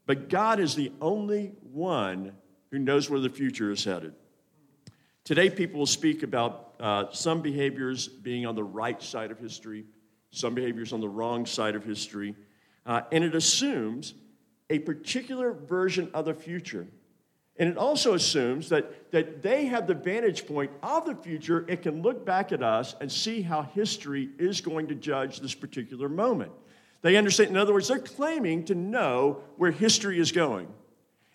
but 0.07 0.29
God 0.29 0.59
is 0.59 0.75
the 0.75 0.93
only 1.00 1.53
one 1.73 2.33
who 2.71 2.79
knows 2.79 3.09
where 3.09 3.21
the 3.21 3.31
future 3.31 3.71
is 3.71 3.85
headed. 3.85 4.14
Today, 5.23 5.50
people 5.50 5.79
will 5.79 5.87
speak 5.87 6.23
about 6.23 6.75
uh, 6.81 7.05
some 7.12 7.41
behaviors 7.41 8.09
being 8.09 8.45
on 8.45 8.55
the 8.55 8.64
right 8.64 9.00
side 9.03 9.31
of 9.31 9.38
history 9.38 9.85
some 10.35 10.55
behaviors 10.55 10.93
on 10.93 11.00
the 11.00 11.09
wrong 11.09 11.47
side 11.47 11.75
of 11.75 11.85
history. 11.85 12.35
Uh, 12.87 13.03
and 13.12 13.25
it 13.25 13.35
assumes 13.35 14.14
a 14.71 14.79
particular 14.81 15.53
version 15.53 16.11
of 16.14 16.25
the 16.25 16.35
future. 16.35 16.87
And 17.57 17.69
it 17.69 17.76
also 17.76 18.14
assumes 18.14 18.69
that, 18.71 19.12
that 19.12 19.41
they 19.43 19.67
have 19.67 19.87
the 19.87 19.95
vantage 19.95 20.47
point 20.47 20.73
of 20.83 21.07
the 21.07 21.14
future 21.14 21.64
and 21.69 21.81
can 21.81 22.03
look 22.03 22.26
back 22.26 22.50
at 22.50 22.62
us 22.62 22.97
and 23.00 23.11
see 23.11 23.43
how 23.43 23.62
history 23.62 24.31
is 24.38 24.61
going 24.61 24.88
to 24.88 24.95
judge 24.95 25.41
this 25.41 25.55
particular 25.55 26.09
moment. 26.09 26.50
They 27.03 27.17
understand, 27.17 27.50
in 27.50 27.57
other 27.57 27.73
words, 27.73 27.87
they're 27.87 27.99
claiming 27.99 28.64
to 28.64 28.75
know 28.75 29.43
where 29.57 29.71
history 29.71 30.19
is 30.19 30.33
going. 30.33 30.67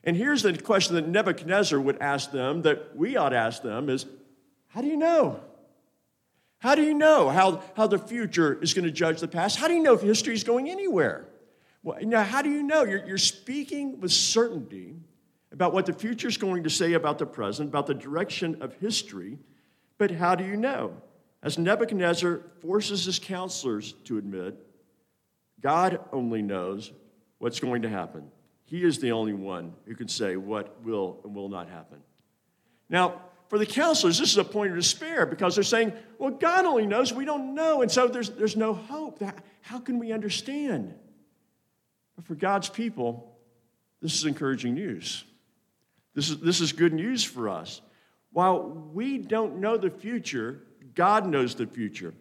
And 0.03 0.17
here's 0.17 0.41
the 0.41 0.57
question 0.57 0.95
that 0.95 1.07
Nebuchadnezzar 1.07 1.79
would 1.79 2.01
ask 2.01 2.31
them, 2.31 2.63
that 2.63 2.97
we 2.97 3.15
ought 3.15 3.29
to 3.29 3.37
ask 3.37 3.61
them 3.61 3.89
is 3.89 4.05
how 4.69 4.81
do 4.81 4.87
you 4.87 4.97
know? 4.97 5.39
How 6.59 6.75
do 6.75 6.83
you 6.83 6.93
know 6.93 7.29
how, 7.29 7.63
how 7.75 7.87
the 7.87 7.97
future 7.97 8.61
is 8.61 8.73
going 8.73 8.85
to 8.85 8.91
judge 8.91 9.21
the 9.21 9.27
past? 9.27 9.57
How 9.57 9.67
do 9.67 9.73
you 9.73 9.81
know 9.81 9.93
if 9.93 10.01
history 10.01 10.33
is 10.33 10.43
going 10.43 10.69
anywhere? 10.69 11.27
Well, 11.83 11.97
now, 12.01 12.23
how 12.23 12.41
do 12.41 12.49
you 12.49 12.61
know? 12.61 12.83
You're, 12.83 13.05
you're 13.07 13.17
speaking 13.17 14.01
with 14.01 14.11
certainty 14.11 14.97
about 15.51 15.73
what 15.73 15.85
the 15.85 15.93
future 15.93 16.27
is 16.27 16.37
going 16.37 16.63
to 16.63 16.69
say 16.69 16.93
about 16.93 17.17
the 17.17 17.25
present, 17.25 17.69
about 17.69 17.87
the 17.87 17.93
direction 17.93 18.61
of 18.61 18.73
history, 18.75 19.39
but 19.97 20.11
how 20.11 20.35
do 20.35 20.43
you 20.43 20.57
know? 20.57 20.93
As 21.41 21.57
Nebuchadnezzar 21.57 22.41
forces 22.61 23.05
his 23.05 23.17
counselors 23.17 23.93
to 24.05 24.17
admit, 24.17 24.55
God 25.61 25.99
only 26.11 26.41
knows 26.41 26.91
what's 27.37 27.61
going 27.61 27.83
to 27.83 27.89
happen. 27.89 28.29
He 28.65 28.83
is 28.83 28.99
the 28.99 29.13
only 29.13 29.33
one 29.33 29.73
who 29.85 29.95
can 29.95 30.09
say 30.09 30.35
what 30.35 30.83
will 30.83 31.21
and 31.23 31.33
will 31.33 31.49
not 31.49 31.69
happen. 31.69 31.99
Now, 32.89 33.21
for 33.49 33.57
the 33.57 33.65
counselors, 33.65 34.19
this 34.19 34.29
is 34.31 34.37
a 34.37 34.43
point 34.43 34.69
of 34.69 34.77
despair 34.77 35.25
because 35.25 35.55
they're 35.55 35.63
saying, 35.63 35.91
well, 36.19 36.29
God 36.29 36.65
only 36.65 36.85
knows, 36.85 37.11
we 37.11 37.25
don't 37.25 37.55
know. 37.55 37.81
And 37.81 37.91
so 37.91 38.07
there's, 38.07 38.29
there's 38.29 38.55
no 38.55 38.73
hope. 38.73 39.19
That, 39.19 39.43
How 39.61 39.79
can 39.79 39.97
we 39.97 40.11
understand? 40.11 40.93
But 42.15 42.25
for 42.25 42.35
God's 42.35 42.69
people, 42.69 43.35
this 44.01 44.13
is 44.13 44.25
encouraging 44.25 44.75
news. 44.75 45.23
This 46.13 46.29
is, 46.29 46.37
this 46.39 46.61
is 46.61 46.73
good 46.73 46.93
news 46.93 47.23
for 47.23 47.49
us. 47.49 47.81
While 48.31 48.69
we 48.93 49.17
don't 49.17 49.57
know 49.57 49.77
the 49.77 49.89
future, 49.89 50.61
God 50.93 51.27
knows 51.27 51.55
the 51.55 51.65
future. 51.65 52.13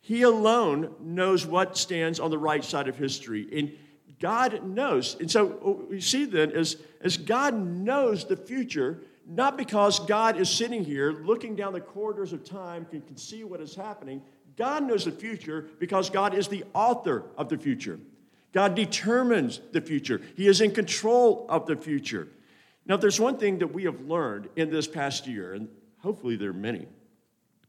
He 0.00 0.22
alone 0.22 0.94
knows 1.00 1.44
what 1.44 1.76
stands 1.76 2.18
on 2.20 2.30
the 2.30 2.38
right 2.38 2.64
side 2.64 2.88
of 2.88 2.96
history. 2.96 3.46
And 3.52 3.72
God 4.18 4.64
knows. 4.64 5.16
And 5.20 5.30
so 5.30 5.58
oh, 5.62 5.72
what 5.72 5.90
we 5.90 6.00
see 6.00 6.24
then 6.24 6.52
is 6.52 6.76
as 7.02 7.18
God 7.18 7.54
knows 7.54 8.24
the 8.24 8.36
future, 8.36 9.02
not 9.26 9.56
because 9.56 10.00
God 10.00 10.38
is 10.38 10.48
sitting 10.48 10.84
here 10.84 11.12
looking 11.12 11.54
down 11.54 11.72
the 11.72 11.80
corridors 11.80 12.32
of 12.32 12.44
time 12.44 12.86
and 12.92 13.06
can 13.06 13.16
see 13.16 13.44
what 13.44 13.60
is 13.60 13.74
happening. 13.74 14.22
God 14.56 14.84
knows 14.84 15.04
the 15.04 15.12
future 15.12 15.68
because 15.78 16.10
God 16.10 16.34
is 16.34 16.48
the 16.48 16.64
author 16.74 17.24
of 17.36 17.48
the 17.48 17.58
future. 17.58 17.98
God 18.52 18.74
determines 18.74 19.60
the 19.72 19.80
future. 19.80 20.20
He 20.36 20.48
is 20.48 20.60
in 20.60 20.72
control 20.72 21.46
of 21.48 21.66
the 21.66 21.76
future. 21.76 22.28
Now, 22.86 22.96
there's 22.96 23.20
one 23.20 23.36
thing 23.36 23.58
that 23.58 23.72
we 23.72 23.84
have 23.84 24.00
learned 24.00 24.48
in 24.56 24.70
this 24.70 24.88
past 24.88 25.26
year, 25.26 25.54
and 25.54 25.68
hopefully 25.98 26.34
there 26.36 26.50
are 26.50 26.54
many, 26.54 26.86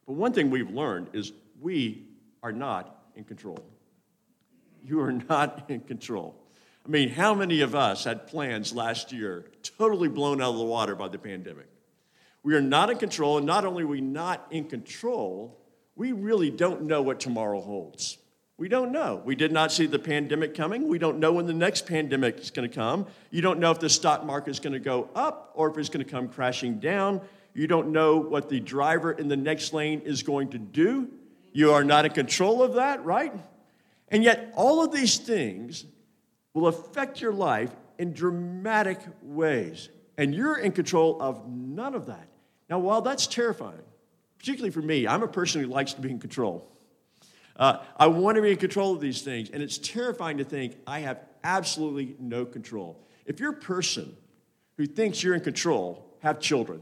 but 0.08 0.14
one 0.14 0.34
thing 0.34 0.50
we've 0.50 0.72
learned 0.72 1.10
is 1.14 1.32
we 1.60 2.08
are 2.42 2.52
not 2.52 3.04
in 3.16 3.24
control. 3.24 3.64
You 4.82 5.00
are 5.02 5.12
not 5.12 5.70
in 5.70 5.82
control. 5.82 6.41
I 6.86 6.90
mean, 6.90 7.10
how 7.10 7.34
many 7.34 7.62
of 7.62 7.76
us 7.76 8.06
had 8.06 8.28
plans 8.28 8.74
last 8.74 9.12
year 9.12 9.46
totally 9.78 10.10
blown 10.10 10.42
out 10.42 10.52
of 10.52 10.58
the 10.58 10.64
water 10.64 10.96
by 10.96 11.08
the 11.10 11.20
pandemic? 11.20 11.68
We 12.44 12.56
are 12.56 12.62
not 12.62 12.90
in 12.90 12.98
control, 12.98 13.38
and 13.38 13.46
not 13.46 13.66
only 13.66 13.84
are 13.84 13.88
we 13.88 14.02
not 14.02 14.48
in 14.50 14.66
control, 14.66 15.60
we 15.96 16.12
really 16.12 16.50
don't 16.50 16.84
know 16.84 17.04
what 17.04 17.20
tomorrow 17.20 17.62
holds. 17.62 18.18
We 18.58 18.68
don't 18.68 18.92
know. 18.92 19.22
We 19.24 19.36
did 19.36 19.52
not 19.52 19.72
see 19.72 19.86
the 19.86 20.00
pandemic 20.00 20.56
coming. 20.56 20.88
We 20.88 20.98
don't 20.98 21.20
know 21.20 21.34
when 21.34 21.46
the 21.46 21.54
next 21.54 21.86
pandemic 21.88 22.40
is 22.40 22.52
going 22.52 22.70
to 22.70 22.76
come. 22.76 23.08
You 23.30 23.42
don't 23.42 23.60
know 23.60 23.72
if 23.72 23.80
the 23.80 23.90
stock 23.90 24.26
market 24.26 24.52
is 24.52 24.60
going 24.60 24.74
to 24.74 24.80
go 24.80 25.10
up 25.16 25.52
or 25.56 25.70
if 25.70 25.78
it's 25.78 25.90
going 25.90 26.06
to 26.06 26.12
come 26.12 26.28
crashing 26.28 26.80
down. 26.80 27.22
You 27.54 27.68
don't 27.68 27.92
know 27.92 28.18
what 28.18 28.50
the 28.50 28.60
driver 28.60 29.12
in 29.12 29.28
the 29.28 29.38
next 29.38 29.74
lane 29.74 30.02
is 30.02 30.24
going 30.24 30.50
to 30.50 30.60
do. 30.60 31.10
You 31.54 31.72
are 31.74 31.84
not 31.84 32.06
in 32.06 32.12
control 32.12 32.64
of 32.64 32.76
that, 32.76 33.04
right? 33.04 33.34
And 34.10 34.24
yet, 34.24 34.54
all 34.56 34.84
of 34.84 34.92
these 34.92 35.18
things 35.18 35.86
will 36.54 36.68
affect 36.68 37.22
your 37.22 37.34
life 37.34 37.72
in 37.98 38.14
dramatic 38.14 39.00
ways. 39.22 39.90
And 40.18 40.36
you're 40.36 40.58
in 40.58 40.72
control 40.72 41.22
of 41.22 41.48
none 41.48 41.96
of 41.96 42.08
that. 42.08 42.28
Now, 42.70 42.80
while 42.80 43.02
that's 43.02 43.28
terrifying, 43.28 43.82
particularly 44.38 44.72
for 44.72 44.82
me, 44.82 45.08
I'm 45.08 45.24
a 45.24 45.28
person 45.28 45.62
who 45.62 45.68
likes 45.68 45.94
to 45.94 46.02
be 46.02 46.10
in 46.10 46.20
control. 46.20 46.68
Uh, 47.56 47.78
I 47.98 48.08
want 48.08 48.38
to 48.38 48.42
be 48.42 48.52
in 48.52 48.58
control 48.58 48.94
of 48.94 49.02
these 49.02 49.22
things, 49.22 49.50
and 49.50 49.62
it's 49.62 49.78
terrifying 49.78 50.38
to 50.38 50.44
think 50.44 50.78
I 50.88 51.00
have 51.00 51.20
absolutely 51.44 52.16
no 52.20 52.46
control. 52.46 53.00
If 53.26 53.40
you're 53.40 53.52
a 53.52 53.54
person 53.54 54.16
who 54.78 54.86
thinks 54.86 55.22
you're 55.22 55.36
in 55.36 55.42
control, 55.42 56.06
have 56.22 56.40
children. 56.40 56.82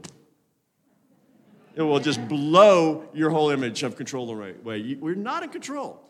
It 1.74 1.82
will 1.82 2.00
just 2.00 2.26
blow 2.28 3.04
your 3.12 3.30
whole 3.30 3.50
image 3.50 3.82
of 3.82 3.96
control 3.96 4.30
away. 4.30 4.54
We're 4.62 5.14
not 5.14 5.42
in 5.42 5.50
control. 5.50 6.02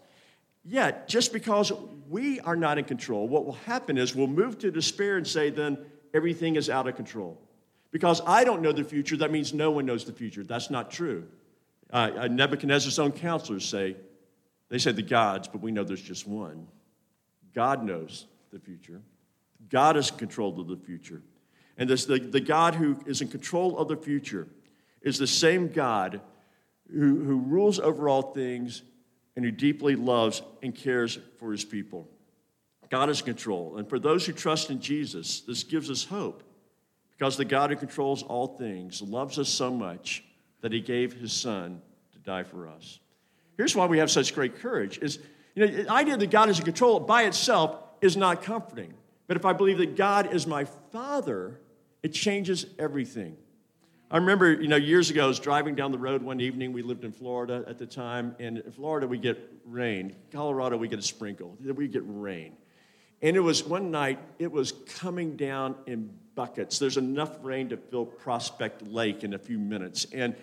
Yet, 0.65 1.09
just 1.09 1.33
because 1.33 1.73
we 2.09 2.41
are 2.41 2.57
not 2.57 2.79
in 2.79 2.85
control, 2.85 3.29
what 3.29 3.47
will 3.47 3.53
happen 3.53 3.97
is 3.97 4.15
we'll 4.15 4.27
move 4.27 4.59
to 4.59 4.71
despair 4.71 5.17
and 5.17 5.27
say, 5.27 5.51
then 5.51 5.79
everything 6.13 6.57
is 6.57 6.69
out 6.69 6.87
of 6.87 6.97
control. 6.97 7.41
Because 7.91 8.21
I 8.27 8.45
don't 8.45 8.63
know 8.63 8.73
the 8.73 8.85
future, 8.85 9.17
that 9.19 9.31
means 9.31 9.55
no 9.55 9.71
one 9.71 9.87
knows 9.87 10.05
the 10.05 10.13
future. 10.13 10.45
That's 10.45 10.71
not 10.71 10.91
true. 10.91 11.27
Uh, 11.93 12.11
uh 12.17 12.29
Nebuchadnezzar's 12.29 12.99
own 12.99 13.13
counselors 13.13 13.65
say, 13.65 13.97
they 14.69 14.79
say 14.79 14.93
the 14.93 15.03
gods, 15.03 15.49
but 15.49 15.61
we 15.61 15.73
know 15.73 15.83
there's 15.83 16.03
just 16.03 16.27
one. 16.27 16.69
God 17.55 17.83
knows 17.83 18.27
the 18.53 18.61
future. 18.61 19.01
God 19.69 19.97
is 19.97 20.11
in 20.11 20.17
control 20.17 20.61
of 20.61 20.69
the 20.69 20.77
future. 20.77 21.23
And 21.77 21.89
this, 21.89 22.05
the, 22.05 22.19
the 22.19 22.41
God 22.41 22.75
who 22.75 22.99
is 23.07 23.21
in 23.21 23.29
control 23.29 23.79
of 23.79 23.89
the 23.89 23.97
future 23.97 24.47
is 25.03 25.19
the 25.19 25.27
same 25.27 25.69
God 25.69 26.21
who, 26.93 27.25
who 27.25 27.39
rules 27.39 27.81
over 27.81 28.09
all 28.09 28.23
things 28.23 28.83
and 29.37 29.45
who 29.45 29.51
deeply 29.51 29.97
loves 29.97 30.43
and 30.63 30.75
cares 30.75 31.19
for 31.39 31.53
his 31.53 31.65
people. 31.65 32.09
God 32.91 33.09
is 33.09 33.21
in 33.21 33.27
control. 33.27 33.77
And 33.77 33.89
for 33.89 33.99
those 33.99 34.27
who 34.27 34.33
trust 34.33 34.71
in 34.71 34.81
Jesus, 34.81 35.41
this 35.41 35.63
gives 35.63 35.91
us 35.91 36.05
hope 36.05 36.43
because 37.17 37.37
the 37.37 37.45
God 37.45 37.71
who 37.71 37.77
controls 37.77 38.23
all 38.23 38.49
things 38.59 39.01
loves 39.01 39.39
us 39.39 39.49
so 39.49 39.71
much 39.71 40.25
that 40.61 40.73
he 40.73 40.81
gave 40.81 41.13
his 41.13 41.33
son 41.33 41.81
to 42.13 42.19
die 42.19 42.43
for 42.43 42.69
us. 42.69 42.99
Here's 43.57 43.77
why 43.77 43.87
we 43.87 43.99
have 43.99 44.11
such 44.11 44.35
great 44.35 44.57
courage 44.57 44.99
is 44.99 45.19
you 45.55 45.67
know, 45.67 45.73
the 45.73 45.91
idea 45.91 46.17
that 46.17 46.31
God 46.31 46.49
is 46.49 46.59
in 46.59 46.65
control 46.65 47.01
by 47.01 47.25
itself 47.25 47.77
is 48.01 48.17
not 48.17 48.43
comforting. 48.43 48.95
But 49.27 49.37
if 49.37 49.45
I 49.45 49.53
believe 49.53 49.79
that 49.79 49.97
God 49.97 50.33
is 50.35 50.47
my 50.47 50.65
father, 50.65 51.61
it 52.03 52.13
changes 52.13 52.67
everything. 52.79 53.37
I 54.13 54.17
remember, 54.17 54.53
you 54.53 54.67
know, 54.67 54.77
years 54.77 55.09
ago, 55.11 55.25
I 55.25 55.29
was 55.29 55.39
driving 55.39 55.77
down 55.77 55.93
the 55.93 55.99
road 55.99 56.21
one 56.21 56.41
evening. 56.41 56.73
We 56.73 56.83
lived 56.83 57.05
in 57.05 57.13
Florida 57.13 57.65
at 57.69 57.79
the 57.79 57.87
time, 57.87 58.35
and 58.41 58.59
in 58.59 58.73
Florida 58.73 59.07
we 59.07 59.19
get 59.19 59.39
rain. 59.65 60.17
Colorado 60.33 60.77
we 60.77 60.89
get 60.89 60.99
a 60.99 61.03
sprinkle. 61.03 61.57
We 61.63 61.87
get 61.87 62.03
rain, 62.05 62.57
and 63.23 63.37
it 63.37 63.41
was 63.41 63.63
one 63.63 63.93
night. 63.93 64.19
It 64.41 64.51
was 64.51 64.73
coming 64.99 65.37
down 65.37 65.77
in 65.87 66.11
buckets. 66.35 66.81
There's 66.81 66.97
enough 66.97 67.39
rain 67.41 67.69
to 67.69 67.77
fill 67.77 68.05
Prospect 68.05 68.83
Lake 68.83 69.23
in 69.23 69.35
a 69.35 69.39
few 69.39 69.61
minutes, 69.61 70.07
and 70.13 70.35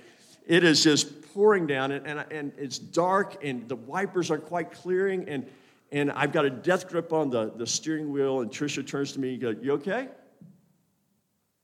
it 0.46 0.64
is 0.64 0.82
just 0.82 1.34
pouring 1.34 1.68
down, 1.68 1.92
and, 1.92 2.08
and, 2.08 2.26
and 2.32 2.54
it's 2.58 2.80
dark, 2.80 3.44
and 3.44 3.68
the 3.68 3.76
wipers 3.76 4.32
aren't 4.32 4.46
quite 4.46 4.72
clearing, 4.72 5.28
and 5.28 5.46
and 5.92 6.10
I've 6.14 6.32
got 6.32 6.46
a 6.46 6.50
death 6.50 6.88
grip 6.88 7.12
on 7.12 7.30
the, 7.30 7.52
the 7.54 7.68
steering 7.68 8.14
wheel, 8.14 8.40
and 8.40 8.50
Trisha 8.50 8.88
turns 8.88 9.12
to 9.14 9.20
me 9.20 9.34
and 9.34 9.42
goes, 9.42 9.58
You 9.62 9.74
okay? 9.74 10.08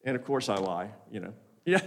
And 0.03 0.17
of 0.17 0.25
course 0.25 0.50
I 0.50 0.55
lie, 0.55 0.89
you 1.10 1.22
know. 1.22 1.33
Yeah, 1.65 1.82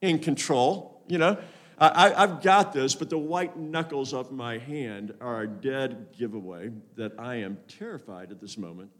in 0.00 0.18
control, 0.18 1.02
you 1.08 1.18
know. 1.18 1.38
I, 1.76 2.14
I've 2.14 2.40
got 2.40 2.72
this, 2.72 2.94
but 2.94 3.10
the 3.10 3.18
white 3.18 3.58
knuckles 3.58 4.14
of 4.14 4.30
my 4.30 4.58
hand 4.58 5.12
are 5.20 5.42
a 5.42 5.48
dead 5.48 6.06
giveaway 6.16 6.70
that 6.96 7.12
I 7.18 7.36
am 7.36 7.58
terrified 7.66 8.30
at 8.30 8.40
this 8.40 8.56
moment. 8.56 8.90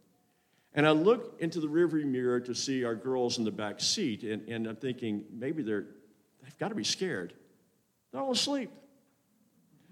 And 0.74 0.84
I 0.84 0.90
look 0.90 1.36
into 1.38 1.60
the 1.60 1.68
rearview 1.68 2.04
mirror 2.04 2.40
to 2.40 2.54
see 2.54 2.84
our 2.84 2.96
girls 2.96 3.38
in 3.38 3.44
the 3.44 3.52
back 3.52 3.80
seat, 3.80 4.24
and, 4.24 4.48
and 4.48 4.66
I'm 4.66 4.74
thinking 4.74 5.24
maybe 5.32 5.62
they're, 5.62 5.86
they've 6.42 6.58
got 6.58 6.70
to 6.70 6.74
be 6.74 6.82
scared. 6.82 7.32
They're 8.10 8.20
all 8.20 8.32
asleep. 8.32 8.70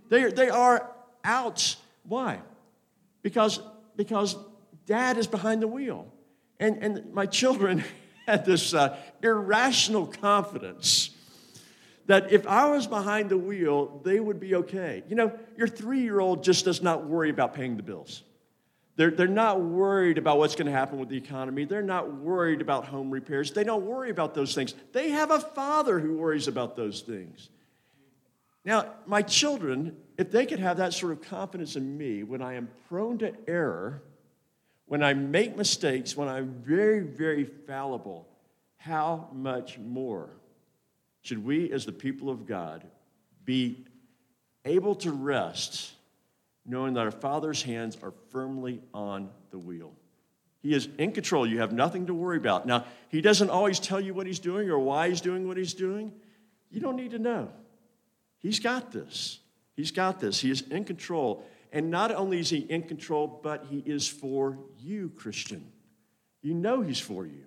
They, 0.08 0.32
they 0.32 0.48
are 0.48 0.90
out. 1.22 1.76
Why? 2.02 2.40
Because, 3.22 3.60
because 3.94 4.36
dad 4.86 5.18
is 5.18 5.28
behind 5.28 5.62
the 5.62 5.68
wheel. 5.68 6.12
And, 6.58 6.78
and 6.82 7.14
my 7.14 7.26
children 7.26 7.84
had 8.26 8.44
this 8.44 8.74
uh, 8.74 8.96
irrational 9.22 10.06
confidence 10.06 11.10
that 12.06 12.32
if 12.32 12.46
I 12.46 12.68
was 12.70 12.86
behind 12.86 13.30
the 13.30 13.38
wheel, 13.38 14.00
they 14.04 14.20
would 14.20 14.40
be 14.40 14.54
okay. 14.56 15.02
You 15.08 15.16
know, 15.16 15.32
your 15.56 15.68
three 15.68 16.00
year 16.00 16.20
old 16.20 16.42
just 16.42 16.64
does 16.64 16.82
not 16.82 17.06
worry 17.06 17.30
about 17.30 17.54
paying 17.54 17.76
the 17.76 17.82
bills. 17.82 18.22
They're, 18.96 19.10
they're 19.10 19.26
not 19.26 19.62
worried 19.62 20.18
about 20.18 20.38
what's 20.38 20.54
going 20.54 20.66
to 20.66 20.72
happen 20.72 20.98
with 20.98 21.08
the 21.08 21.16
economy. 21.16 21.64
They're 21.64 21.80
not 21.80 22.14
worried 22.14 22.60
about 22.60 22.84
home 22.84 23.10
repairs. 23.10 23.52
They 23.52 23.64
don't 23.64 23.86
worry 23.86 24.10
about 24.10 24.34
those 24.34 24.54
things. 24.54 24.74
They 24.92 25.10
have 25.10 25.30
a 25.30 25.40
father 25.40 25.98
who 25.98 26.16
worries 26.18 26.46
about 26.46 26.76
those 26.76 27.00
things. 27.00 27.48
Now, 28.64 28.92
my 29.06 29.22
children, 29.22 29.96
if 30.18 30.30
they 30.30 30.44
could 30.44 30.60
have 30.60 30.76
that 30.76 30.92
sort 30.92 31.12
of 31.12 31.22
confidence 31.22 31.74
in 31.76 31.96
me 31.96 32.22
when 32.22 32.42
I 32.42 32.54
am 32.54 32.68
prone 32.88 33.18
to 33.18 33.32
error, 33.48 34.02
when 34.86 35.02
I 35.02 35.14
make 35.14 35.56
mistakes, 35.56 36.16
when 36.16 36.28
I'm 36.28 36.62
very, 36.64 37.00
very 37.00 37.44
fallible, 37.44 38.28
how 38.76 39.28
much 39.32 39.78
more 39.78 40.30
should 41.22 41.44
we, 41.44 41.70
as 41.72 41.86
the 41.86 41.92
people 41.92 42.28
of 42.30 42.46
God, 42.46 42.84
be 43.44 43.86
able 44.64 44.94
to 44.96 45.12
rest 45.12 45.92
knowing 46.66 46.94
that 46.94 47.00
our 47.00 47.10
Father's 47.10 47.62
hands 47.62 47.96
are 48.02 48.12
firmly 48.30 48.82
on 48.92 49.30
the 49.50 49.58
wheel? 49.58 49.92
He 50.62 50.74
is 50.74 50.88
in 50.98 51.12
control. 51.12 51.46
You 51.46 51.60
have 51.60 51.72
nothing 51.72 52.06
to 52.06 52.14
worry 52.14 52.36
about. 52.36 52.66
Now, 52.66 52.84
He 53.08 53.20
doesn't 53.20 53.50
always 53.50 53.80
tell 53.80 54.00
you 54.00 54.14
what 54.14 54.26
He's 54.26 54.38
doing 54.38 54.70
or 54.70 54.78
why 54.78 55.08
He's 55.08 55.20
doing 55.20 55.48
what 55.48 55.56
He's 55.56 55.74
doing. 55.74 56.12
You 56.70 56.80
don't 56.80 56.96
need 56.96 57.10
to 57.10 57.18
know. 57.18 57.50
He's 58.38 58.60
got 58.60 58.92
this. 58.92 59.40
He's 59.74 59.90
got 59.90 60.20
this. 60.20 60.40
He 60.40 60.50
is 60.50 60.62
in 60.62 60.84
control. 60.84 61.44
And 61.72 61.90
not 61.90 62.14
only 62.14 62.38
is 62.38 62.50
He 62.50 62.58
in 62.58 62.82
control, 62.82 63.40
but 63.42 63.66
He 63.68 63.78
is 63.78 64.06
for 64.06 64.58
you, 64.78 65.10
Christian. 65.16 65.72
You 66.42 66.54
know 66.54 66.82
He's 66.82 67.00
for 67.00 67.26
you. 67.26 67.44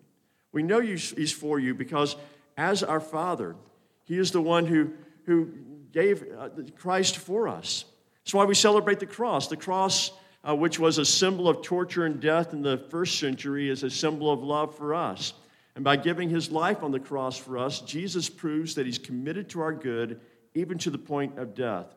We 0.51 0.63
know 0.63 0.81
He's 0.81 1.31
for 1.31 1.59
you 1.59 1.73
because 1.73 2.15
as 2.57 2.83
our 2.83 2.99
Father, 2.99 3.55
He 4.03 4.17
is 4.17 4.31
the 4.31 4.41
one 4.41 4.65
who, 4.65 4.91
who 5.25 5.51
gave 5.91 6.25
uh, 6.37 6.49
Christ 6.75 7.17
for 7.17 7.47
us. 7.47 7.85
That's 8.23 8.33
why 8.33 8.45
we 8.45 8.55
celebrate 8.55 8.99
the 8.99 9.05
cross. 9.05 9.47
The 9.47 9.57
cross 9.57 10.11
uh, 10.47 10.55
which 10.55 10.79
was 10.79 10.97
a 10.97 11.05
symbol 11.05 11.49
of 11.49 11.61
torture 11.61 12.05
and 12.05 12.19
death 12.19 12.53
in 12.53 12.61
the 12.61 12.77
first 12.89 13.19
century, 13.19 13.69
is 13.69 13.83
a 13.83 13.89
symbol 13.89 14.31
of 14.31 14.43
love 14.43 14.75
for 14.77 14.93
us. 14.93 15.33
And 15.75 15.83
by 15.83 15.95
giving 15.95 16.29
his 16.29 16.51
life 16.51 16.83
on 16.83 16.91
the 16.91 16.99
cross 16.99 17.37
for 17.37 17.57
us, 17.57 17.81
Jesus 17.81 18.29
proves 18.29 18.75
that 18.75 18.85
he's 18.85 18.99
committed 18.99 19.49
to 19.49 19.61
our 19.61 19.73
good, 19.73 20.21
even 20.53 20.77
to 20.79 20.89
the 20.89 20.97
point 20.97 21.37
of 21.37 21.55
death. 21.55 21.87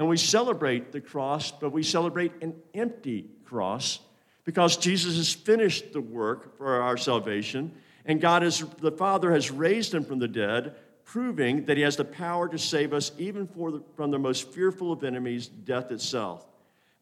And 0.00 0.08
we 0.08 0.16
celebrate 0.16 0.90
the 0.90 1.00
cross, 1.00 1.52
but 1.52 1.70
we 1.70 1.84
celebrate 1.84 2.32
an 2.42 2.54
empty 2.74 3.30
cross 3.44 4.00
because 4.44 4.76
Jesus 4.76 5.16
has 5.16 5.32
finished 5.32 5.92
the 5.92 6.00
work 6.00 6.58
for 6.58 6.82
our 6.82 6.96
salvation, 6.96 7.72
and 8.04 8.20
God 8.20 8.42
is, 8.42 8.64
the 8.80 8.90
Father 8.90 9.30
has 9.30 9.52
raised 9.52 9.94
him 9.94 10.02
from 10.02 10.18
the 10.18 10.26
dead, 10.26 10.74
proving 11.04 11.66
that 11.66 11.76
he 11.76 11.84
has 11.84 11.94
the 11.96 12.04
power 12.04 12.48
to 12.48 12.58
save 12.58 12.92
us 12.92 13.12
even 13.18 13.46
the, 13.46 13.82
from 13.94 14.10
the 14.10 14.18
most 14.18 14.50
fearful 14.52 14.90
of 14.90 15.04
enemies, 15.04 15.46
death 15.46 15.92
itself 15.92 16.44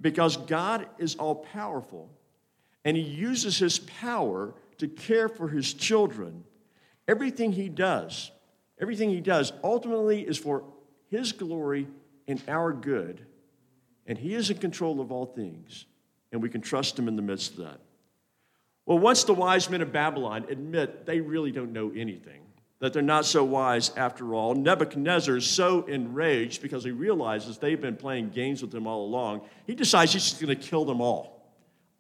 because 0.00 0.36
God 0.36 0.86
is 0.98 1.16
all 1.16 1.36
powerful 1.36 2.08
and 2.84 2.96
He 2.96 3.02
uses 3.02 3.58
His 3.58 3.78
power 3.78 4.54
to 4.78 4.88
care 4.88 5.28
for 5.28 5.48
His 5.48 5.74
children. 5.74 6.44
Everything 7.06 7.52
He 7.52 7.68
does, 7.68 8.30
everything 8.80 9.10
He 9.10 9.20
does 9.20 9.52
ultimately 9.64 10.22
is 10.22 10.38
for 10.38 10.64
His 11.08 11.32
glory 11.32 11.88
and 12.28 12.40
our 12.46 12.72
good. 12.72 13.26
And 14.06 14.16
He 14.16 14.34
is 14.34 14.50
in 14.50 14.58
control 14.58 15.00
of 15.00 15.10
all 15.10 15.26
things, 15.26 15.86
and 16.30 16.40
we 16.40 16.48
can 16.48 16.60
trust 16.60 16.98
Him 16.98 17.08
in 17.08 17.16
the 17.16 17.22
midst 17.22 17.52
of 17.52 17.58
that. 17.58 17.80
Well, 18.86 18.98
once 18.98 19.24
the 19.24 19.34
wise 19.34 19.68
men 19.68 19.82
of 19.82 19.92
Babylon 19.92 20.46
admit 20.48 21.04
they 21.04 21.20
really 21.20 21.52
don't 21.52 21.72
know 21.72 21.92
anything, 21.94 22.40
that 22.80 22.92
they're 22.92 23.02
not 23.02 23.26
so 23.26 23.44
wise 23.44 23.90
after 23.96 24.34
all. 24.34 24.54
Nebuchadnezzar 24.54 25.36
is 25.36 25.46
so 25.46 25.84
enraged 25.86 26.62
because 26.62 26.84
he 26.84 26.90
realizes 26.90 27.58
they've 27.58 27.80
been 27.80 27.96
playing 27.96 28.30
games 28.30 28.62
with 28.62 28.74
him 28.74 28.86
all 28.86 29.04
along. 29.04 29.42
He 29.66 29.74
decides 29.74 30.12
he's 30.12 30.30
just 30.30 30.40
going 30.40 30.56
to 30.56 30.62
kill 30.68 30.84
them 30.84 31.00
all. 31.00 31.52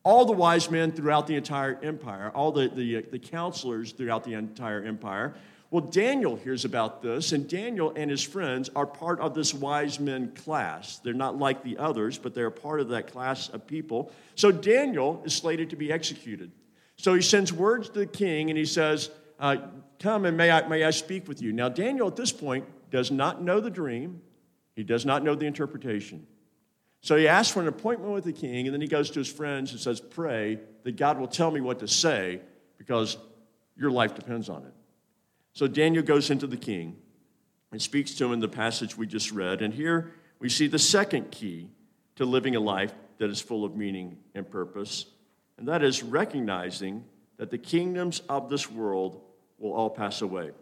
All 0.02 0.24
the 0.24 0.32
wise 0.32 0.70
men 0.70 0.92
throughout 0.92 1.26
the 1.26 1.34
entire 1.34 1.78
empire, 1.82 2.30
all 2.34 2.52
the, 2.52 2.68
the, 2.68 2.98
uh, 2.98 3.02
the 3.10 3.18
counselors 3.18 3.92
throughout 3.92 4.24
the 4.24 4.34
entire 4.34 4.82
empire. 4.82 5.34
Well, 5.70 5.84
Daniel 5.84 6.36
hears 6.36 6.64
about 6.64 7.02
this, 7.02 7.32
and 7.32 7.46
Daniel 7.46 7.92
and 7.94 8.10
his 8.10 8.22
friends 8.22 8.70
are 8.74 8.86
part 8.86 9.20
of 9.20 9.34
this 9.34 9.52
wise 9.52 10.00
men 10.00 10.32
class. 10.34 10.98
They're 11.00 11.12
not 11.12 11.38
like 11.38 11.62
the 11.62 11.76
others, 11.76 12.16
but 12.16 12.34
they're 12.34 12.50
part 12.50 12.80
of 12.80 12.88
that 12.88 13.12
class 13.12 13.50
of 13.50 13.66
people. 13.66 14.10
So 14.34 14.50
Daniel 14.50 15.22
is 15.26 15.34
slated 15.34 15.68
to 15.70 15.76
be 15.76 15.92
executed. 15.92 16.52
So 16.96 17.14
he 17.14 17.20
sends 17.20 17.52
words 17.52 17.90
to 17.90 17.98
the 17.98 18.06
king, 18.06 18.48
and 18.48 18.58
he 18.58 18.64
says, 18.64 19.10
uh, 19.38 19.56
Come 19.98 20.24
and 20.24 20.36
may 20.36 20.50
I, 20.50 20.66
may 20.68 20.84
I 20.84 20.90
speak 20.90 21.28
with 21.28 21.42
you. 21.42 21.52
Now, 21.52 21.68
Daniel 21.68 22.06
at 22.06 22.16
this 22.16 22.32
point 22.32 22.64
does 22.90 23.10
not 23.10 23.42
know 23.42 23.60
the 23.60 23.70
dream, 23.70 24.22
he 24.74 24.84
does 24.84 25.04
not 25.04 25.22
know 25.22 25.34
the 25.34 25.46
interpretation. 25.46 26.26
So 27.02 27.16
he 27.16 27.28
asks 27.28 27.52
for 27.52 27.60
an 27.60 27.68
appointment 27.68 28.12
with 28.12 28.24
the 28.24 28.32
king, 28.32 28.66
and 28.66 28.74
then 28.74 28.80
he 28.80 28.88
goes 28.88 29.10
to 29.10 29.18
his 29.18 29.30
friends 29.30 29.72
and 29.72 29.80
says, 29.80 30.00
Pray 30.00 30.58
that 30.84 30.96
God 30.96 31.18
will 31.18 31.28
tell 31.28 31.50
me 31.50 31.60
what 31.60 31.80
to 31.80 31.88
say 31.88 32.40
because 32.78 33.18
your 33.76 33.90
life 33.90 34.14
depends 34.14 34.48
on 34.48 34.64
it. 34.64 34.72
So 35.58 35.66
Daniel 35.66 36.04
goes 36.04 36.30
into 36.30 36.46
the 36.46 36.56
king 36.56 36.94
and 37.72 37.82
speaks 37.82 38.14
to 38.14 38.24
him 38.26 38.32
in 38.32 38.38
the 38.38 38.46
passage 38.46 38.96
we 38.96 39.08
just 39.08 39.32
read. 39.32 39.60
And 39.60 39.74
here 39.74 40.12
we 40.38 40.48
see 40.48 40.68
the 40.68 40.78
second 40.78 41.32
key 41.32 41.68
to 42.14 42.24
living 42.24 42.54
a 42.54 42.60
life 42.60 42.94
that 43.18 43.28
is 43.28 43.40
full 43.40 43.64
of 43.64 43.74
meaning 43.74 44.18
and 44.36 44.48
purpose, 44.48 45.06
and 45.58 45.66
that 45.66 45.82
is 45.82 46.00
recognizing 46.00 47.04
that 47.38 47.50
the 47.50 47.58
kingdoms 47.58 48.22
of 48.28 48.48
this 48.48 48.70
world 48.70 49.20
will 49.58 49.72
all 49.72 49.90
pass 49.90 50.22
away. 50.22 50.52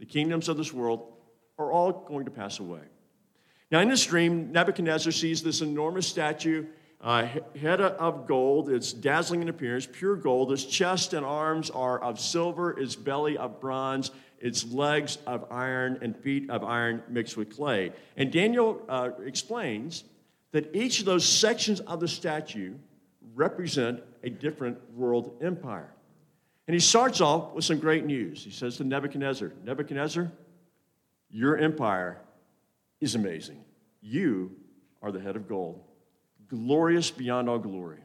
The 0.00 0.06
kingdoms 0.06 0.48
of 0.48 0.56
this 0.56 0.72
world 0.72 1.12
are 1.56 1.70
all 1.70 1.92
going 1.92 2.24
to 2.24 2.32
pass 2.32 2.58
away. 2.58 2.82
Now, 3.70 3.78
in 3.78 3.88
this 3.88 4.04
dream, 4.04 4.50
Nebuchadnezzar 4.50 5.12
sees 5.12 5.40
this 5.40 5.60
enormous 5.60 6.08
statue, 6.08 6.66
uh, 7.00 7.26
head 7.58 7.80
of 7.80 8.26
gold. 8.26 8.70
It's 8.70 8.92
dazzling 8.92 9.42
in 9.42 9.48
appearance, 9.48 9.88
pure 9.90 10.16
gold. 10.16 10.52
Its 10.52 10.64
chest 10.64 11.14
and 11.14 11.24
arms 11.24 11.70
are 11.70 11.98
of 11.98 12.20
silver, 12.20 12.78
its 12.78 12.96
belly 12.96 13.38
of 13.38 13.60
bronze, 13.60 14.10
its 14.38 14.64
legs 14.64 15.18
of 15.26 15.50
iron, 15.50 15.98
and 16.02 16.16
feet 16.16 16.50
of 16.50 16.64
iron 16.64 17.02
mixed 17.08 17.36
with 17.36 17.54
clay. 17.54 17.92
And 18.16 18.30
Daniel 18.30 18.82
uh, 18.88 19.10
explains 19.24 20.04
that 20.52 20.74
each 20.74 21.00
of 21.00 21.06
those 21.06 21.26
sections 21.26 21.80
of 21.80 22.00
the 22.00 22.08
statue 22.08 22.74
represent 23.34 24.02
a 24.22 24.30
different 24.30 24.78
world 24.94 25.38
empire. 25.40 25.92
And 26.66 26.74
he 26.74 26.80
starts 26.80 27.20
off 27.20 27.52
with 27.54 27.64
some 27.64 27.78
great 27.78 28.04
news. 28.04 28.44
He 28.44 28.50
says 28.50 28.76
to 28.76 28.84
Nebuchadnezzar, 28.84 29.52
Nebuchadnezzar, 29.64 30.30
your 31.30 31.56
empire 31.56 32.20
is 33.00 33.14
amazing. 33.14 33.64
You 34.00 34.52
are 35.02 35.10
the 35.12 35.20
head 35.20 35.36
of 35.36 35.48
gold, 35.48 35.82
glorious 36.50 37.10
beyond 37.10 37.48
all 37.48 37.58
glory. 37.58 38.00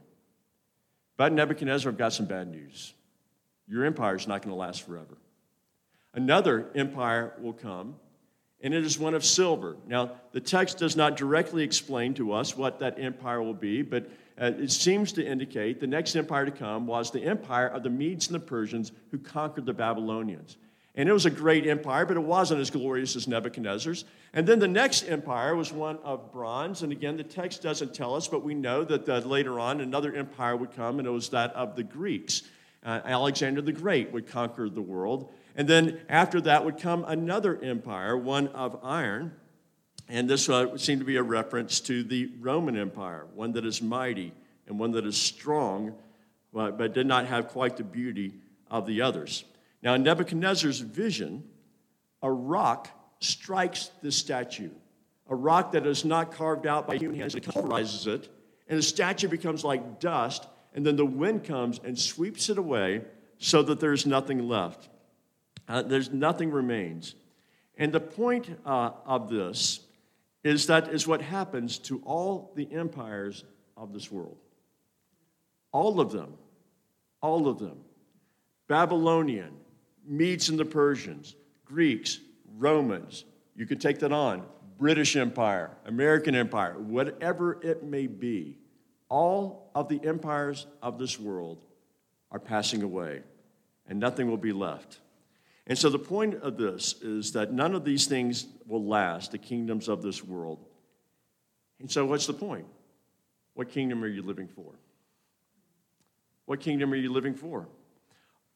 But 1.16 1.32
Nebuchadnezzar, 1.32 1.90
I've 1.90 1.98
got 1.98 2.12
some 2.12 2.26
bad 2.26 2.48
news. 2.48 2.94
Your 3.68 3.84
empire 3.84 4.16
is 4.16 4.26
not 4.26 4.42
going 4.42 4.54
to 4.54 4.58
last 4.58 4.82
forever. 4.82 5.18
Another 6.14 6.66
empire 6.74 7.34
will 7.40 7.52
come, 7.52 7.96
and 8.62 8.72
it 8.72 8.84
is 8.84 8.98
one 8.98 9.14
of 9.14 9.24
silver. 9.24 9.76
Now, 9.86 10.12
the 10.32 10.40
text 10.40 10.78
does 10.78 10.96
not 10.96 11.16
directly 11.16 11.62
explain 11.62 12.14
to 12.14 12.32
us 12.32 12.56
what 12.56 12.78
that 12.78 12.98
empire 12.98 13.42
will 13.42 13.54
be, 13.54 13.82
but 13.82 14.08
uh, 14.40 14.52
it 14.58 14.70
seems 14.70 15.12
to 15.12 15.26
indicate 15.26 15.80
the 15.80 15.86
next 15.86 16.14
empire 16.14 16.44
to 16.44 16.50
come 16.50 16.86
was 16.86 17.10
the 17.10 17.22
empire 17.22 17.68
of 17.68 17.82
the 17.82 17.90
Medes 17.90 18.28
and 18.28 18.34
the 18.34 18.40
Persians 18.40 18.92
who 19.10 19.18
conquered 19.18 19.66
the 19.66 19.72
Babylonians. 19.72 20.56
And 20.96 21.10
it 21.10 21.12
was 21.12 21.26
a 21.26 21.30
great 21.30 21.66
empire, 21.66 22.06
but 22.06 22.16
it 22.16 22.22
wasn't 22.22 22.60
as 22.60 22.70
glorious 22.70 23.16
as 23.16 23.28
Nebuchadnezzar's. 23.28 24.06
And 24.32 24.46
then 24.46 24.58
the 24.58 24.68
next 24.68 25.02
empire 25.02 25.54
was 25.54 25.70
one 25.70 25.98
of 25.98 26.32
bronze. 26.32 26.82
And 26.82 26.90
again, 26.90 27.18
the 27.18 27.24
text 27.24 27.62
doesn't 27.62 27.94
tell 27.94 28.14
us, 28.14 28.28
but 28.28 28.42
we 28.42 28.54
know 28.54 28.82
that 28.84 29.06
uh, 29.06 29.18
later 29.18 29.60
on 29.60 29.82
another 29.82 30.14
empire 30.14 30.56
would 30.56 30.74
come, 30.74 30.98
and 30.98 31.06
it 31.06 31.10
was 31.10 31.28
that 31.30 31.52
of 31.54 31.76
the 31.76 31.82
Greeks. 31.82 32.42
Uh, 32.82 33.00
Alexander 33.04 33.60
the 33.60 33.72
Great 33.72 34.10
would 34.12 34.26
conquer 34.26 34.70
the 34.70 34.80
world. 34.80 35.30
And 35.54 35.68
then 35.68 36.00
after 36.08 36.40
that 36.42 36.64
would 36.64 36.78
come 36.78 37.04
another 37.06 37.60
empire, 37.62 38.16
one 38.16 38.48
of 38.48 38.78
iron. 38.82 39.32
And 40.08 40.30
this 40.30 40.48
uh, 40.48 40.66
would 40.70 40.80
seem 40.80 41.00
to 41.00 41.04
be 41.04 41.16
a 41.16 41.22
reference 41.22 41.80
to 41.80 42.04
the 42.04 42.30
Roman 42.40 42.76
Empire, 42.76 43.26
one 43.34 43.52
that 43.52 43.66
is 43.66 43.82
mighty 43.82 44.32
and 44.66 44.78
one 44.78 44.92
that 44.92 45.04
is 45.04 45.16
strong, 45.16 45.94
but, 46.52 46.78
but 46.78 46.94
did 46.94 47.06
not 47.06 47.26
have 47.26 47.48
quite 47.48 47.76
the 47.76 47.84
beauty 47.84 48.34
of 48.70 48.86
the 48.86 49.02
others. 49.02 49.44
Now, 49.82 49.94
in 49.94 50.02
Nebuchadnezzar's 50.02 50.80
vision, 50.80 51.44
a 52.22 52.30
rock 52.30 52.88
strikes 53.20 53.90
the 54.02 54.12
statue, 54.12 54.70
a 55.28 55.34
rock 55.34 55.72
that 55.72 55.86
is 55.86 56.04
not 56.04 56.32
carved 56.32 56.66
out 56.66 56.86
by 56.86 56.96
human 56.96 57.18
hands, 57.18 57.34
it 57.34 57.44
pulverizes 57.44 58.06
it, 58.06 58.28
and 58.68 58.78
the 58.78 58.82
statue 58.82 59.28
becomes 59.28 59.64
like 59.64 60.00
dust, 60.00 60.46
and 60.74 60.84
then 60.84 60.96
the 60.96 61.06
wind 61.06 61.44
comes 61.44 61.80
and 61.84 61.98
sweeps 61.98 62.48
it 62.48 62.58
away 62.58 63.02
so 63.38 63.62
that 63.62 63.80
there's 63.80 64.06
nothing 64.06 64.48
left. 64.48 64.88
Uh, 65.68 65.82
there's 65.82 66.10
nothing 66.10 66.50
remains. 66.50 67.14
And 67.78 67.92
the 67.92 68.00
point 68.00 68.58
uh, 68.64 68.90
of 69.04 69.28
this 69.28 69.80
is 70.42 70.66
that 70.66 70.88
is 70.88 71.06
what 71.06 71.20
happens 71.20 71.78
to 71.78 72.00
all 72.04 72.52
the 72.54 72.72
empires 72.72 73.44
of 73.76 73.92
this 73.92 74.10
world. 74.10 74.36
All 75.72 76.00
of 76.00 76.12
them, 76.12 76.34
all 77.20 77.48
of 77.48 77.58
them. 77.58 77.78
Babylonian, 78.68 79.52
Medes 80.06 80.48
and 80.48 80.58
the 80.58 80.64
Persians, 80.64 81.34
Greeks, 81.64 82.20
Romans, 82.56 83.24
you 83.54 83.66
can 83.66 83.78
take 83.78 83.98
that 84.00 84.12
on, 84.12 84.44
British 84.78 85.16
Empire, 85.16 85.70
American 85.86 86.34
Empire, 86.34 86.78
whatever 86.78 87.58
it 87.62 87.82
may 87.82 88.06
be, 88.06 88.58
all 89.08 89.70
of 89.74 89.88
the 89.88 90.00
empires 90.04 90.66
of 90.82 90.98
this 90.98 91.18
world 91.18 91.64
are 92.30 92.38
passing 92.38 92.82
away, 92.82 93.22
and 93.88 93.98
nothing 93.98 94.28
will 94.28 94.36
be 94.36 94.52
left. 94.52 95.00
And 95.66 95.78
so 95.78 95.88
the 95.88 95.98
point 95.98 96.34
of 96.34 96.56
this 96.56 96.94
is 97.02 97.32
that 97.32 97.52
none 97.52 97.74
of 97.74 97.84
these 97.84 98.06
things 98.06 98.46
will 98.66 98.84
last, 98.84 99.32
the 99.32 99.38
kingdoms 99.38 99.88
of 99.88 100.02
this 100.02 100.22
world. 100.22 100.64
And 101.80 101.90
so, 101.90 102.06
what's 102.06 102.26
the 102.26 102.32
point? 102.32 102.66
What 103.54 103.70
kingdom 103.70 104.02
are 104.04 104.08
you 104.08 104.22
living 104.22 104.48
for? 104.48 104.72
What 106.44 106.60
kingdom 106.60 106.92
are 106.92 106.96
you 106.96 107.12
living 107.12 107.34
for? 107.34 107.66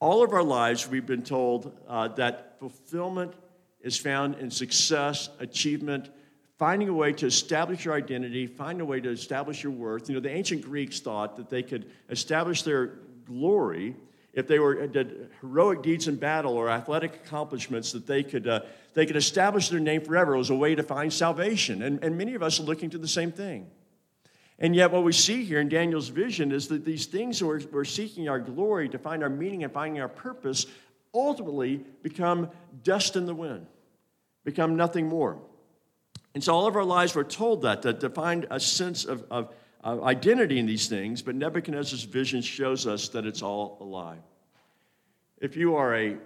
All 0.00 0.24
of 0.24 0.32
our 0.32 0.42
lives, 0.42 0.88
we've 0.88 1.04
been 1.04 1.22
told 1.22 1.76
uh, 1.86 2.08
that 2.08 2.58
fulfillment 2.58 3.34
is 3.82 3.98
found 3.98 4.36
in 4.36 4.50
success, 4.50 5.28
achievement, 5.38 6.08
finding 6.58 6.88
a 6.88 6.94
way 6.94 7.12
to 7.12 7.26
establish 7.26 7.84
your 7.84 7.92
identity, 7.92 8.46
finding 8.46 8.80
a 8.80 8.84
way 8.86 9.00
to 9.00 9.10
establish 9.10 9.62
your 9.62 9.72
worth. 9.72 10.08
You 10.08 10.14
know, 10.14 10.20
the 10.20 10.30
ancient 10.30 10.62
Greeks 10.62 11.00
thought 11.00 11.36
that 11.36 11.50
they 11.50 11.62
could 11.62 11.90
establish 12.08 12.62
their 12.62 12.98
glory 13.26 13.94
if 14.32 14.46
they 14.46 14.58
were 14.58 14.86
did 14.86 15.30
heroic 15.42 15.82
deeds 15.82 16.08
in 16.08 16.16
battle 16.16 16.54
or 16.54 16.70
athletic 16.70 17.16
accomplishments 17.16 17.92
that 17.92 18.06
they 18.06 18.22
could, 18.22 18.48
uh, 18.48 18.60
they 18.94 19.04
could 19.04 19.16
establish 19.16 19.68
their 19.68 19.80
name 19.80 20.00
forever. 20.00 20.34
It 20.34 20.38
was 20.38 20.50
a 20.50 20.54
way 20.54 20.74
to 20.74 20.82
find 20.82 21.12
salvation. 21.12 21.82
And, 21.82 22.02
and 22.02 22.16
many 22.16 22.34
of 22.34 22.42
us 22.42 22.58
are 22.58 22.62
looking 22.62 22.88
to 22.90 22.98
the 22.98 23.08
same 23.08 23.32
thing. 23.32 23.70
And 24.60 24.76
yet, 24.76 24.90
what 24.90 25.04
we 25.04 25.12
see 25.12 25.42
here 25.42 25.58
in 25.58 25.70
Daniel's 25.70 26.08
vision 26.08 26.52
is 26.52 26.68
that 26.68 26.84
these 26.84 27.06
things 27.06 27.42
we're, 27.42 27.62
we're 27.72 27.84
seeking 27.84 28.28
our 28.28 28.38
glory 28.38 28.90
to 28.90 28.98
find 28.98 29.22
our 29.22 29.30
meaning 29.30 29.64
and 29.64 29.72
finding 29.72 30.02
our 30.02 30.08
purpose 30.08 30.66
ultimately 31.14 31.78
become 32.02 32.50
dust 32.84 33.16
in 33.16 33.24
the 33.24 33.34
wind, 33.34 33.66
become 34.44 34.76
nothing 34.76 35.08
more. 35.08 35.38
And 36.34 36.44
so, 36.44 36.54
all 36.54 36.66
of 36.66 36.76
our 36.76 36.84
lives, 36.84 37.14
we're 37.14 37.24
told 37.24 37.62
that, 37.62 37.80
that 37.82 38.00
to 38.00 38.10
find 38.10 38.46
a 38.50 38.60
sense 38.60 39.06
of, 39.06 39.24
of 39.30 39.54
uh, 39.82 40.02
identity 40.02 40.58
in 40.58 40.66
these 40.66 40.88
things, 40.88 41.22
but 41.22 41.34
Nebuchadnezzar's 41.34 42.04
vision 42.04 42.42
shows 42.42 42.86
us 42.86 43.08
that 43.08 43.24
it's 43.24 43.40
all 43.40 43.78
a 43.80 43.84
lie. 43.84 44.18
If 45.38 45.56
you 45.56 45.76
are 45.76 45.96
a 45.96 46.18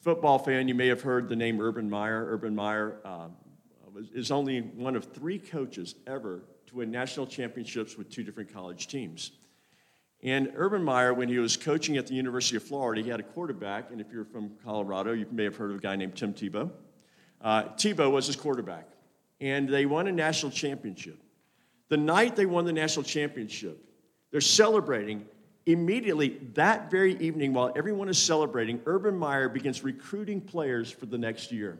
football 0.00 0.38
fan, 0.38 0.68
you 0.68 0.74
may 0.74 0.86
have 0.86 1.02
heard 1.02 1.28
the 1.28 1.36
name 1.36 1.60
Urban 1.60 1.90
Meyer. 1.90 2.26
Urban 2.30 2.54
Meyer 2.54 2.96
uh, 3.04 3.28
is 4.14 4.30
only 4.30 4.62
one 4.62 4.96
of 4.96 5.12
three 5.12 5.38
coaches 5.38 5.94
ever 6.06 6.40
win 6.74 6.90
national 6.90 7.26
championships 7.26 7.96
with 7.96 8.10
two 8.10 8.22
different 8.22 8.52
college 8.52 8.88
teams. 8.88 9.32
And 10.22 10.52
Urban 10.56 10.82
Meyer, 10.82 11.12
when 11.12 11.28
he 11.28 11.38
was 11.38 11.56
coaching 11.56 11.98
at 11.98 12.06
the 12.06 12.14
University 12.14 12.56
of 12.56 12.62
Florida, 12.62 13.02
he 13.02 13.10
had 13.10 13.20
a 13.20 13.24
quarterback, 13.24 13.90
and 13.90 14.00
if 14.00 14.06
you're 14.10 14.24
from 14.24 14.52
Colorado, 14.64 15.12
you 15.12 15.26
may 15.30 15.44
have 15.44 15.56
heard 15.56 15.70
of 15.70 15.76
a 15.76 15.80
guy 15.80 15.96
named 15.96 16.16
Tim 16.16 16.32
Tebow. 16.32 16.70
Uh, 17.42 17.64
Tebow 17.74 18.10
was 18.10 18.26
his 18.26 18.36
quarterback, 18.36 18.88
and 19.40 19.68
they 19.68 19.84
won 19.84 20.06
a 20.06 20.12
national 20.12 20.50
championship. 20.50 21.18
The 21.90 21.98
night 21.98 22.36
they 22.36 22.46
won 22.46 22.64
the 22.64 22.72
national 22.72 23.02
championship, 23.02 23.84
they're 24.30 24.40
celebrating. 24.40 25.26
Immediately, 25.66 26.40
that 26.54 26.90
very 26.90 27.16
evening, 27.18 27.52
while 27.52 27.72
everyone 27.76 28.08
is 28.08 28.18
celebrating, 28.18 28.80
Urban 28.86 29.16
Meyer 29.16 29.48
begins 29.48 29.84
recruiting 29.84 30.40
players 30.40 30.90
for 30.90 31.06
the 31.06 31.18
next 31.18 31.52
year. 31.52 31.78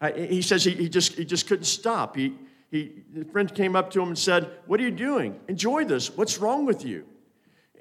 Uh, 0.00 0.12
he 0.12 0.42
says 0.42 0.64
he, 0.64 0.72
he, 0.72 0.88
just, 0.88 1.14
he 1.14 1.24
just 1.24 1.46
couldn't 1.46 1.64
stop. 1.64 2.16
He, 2.16 2.34
he, 2.72 3.02
friend 3.30 3.54
came 3.54 3.76
up 3.76 3.90
to 3.90 4.00
him 4.00 4.08
and 4.08 4.18
said, 4.18 4.50
What 4.66 4.80
are 4.80 4.82
you 4.82 4.90
doing? 4.90 5.38
Enjoy 5.46 5.84
this. 5.84 6.16
What's 6.16 6.38
wrong 6.38 6.64
with 6.64 6.86
you? 6.86 7.04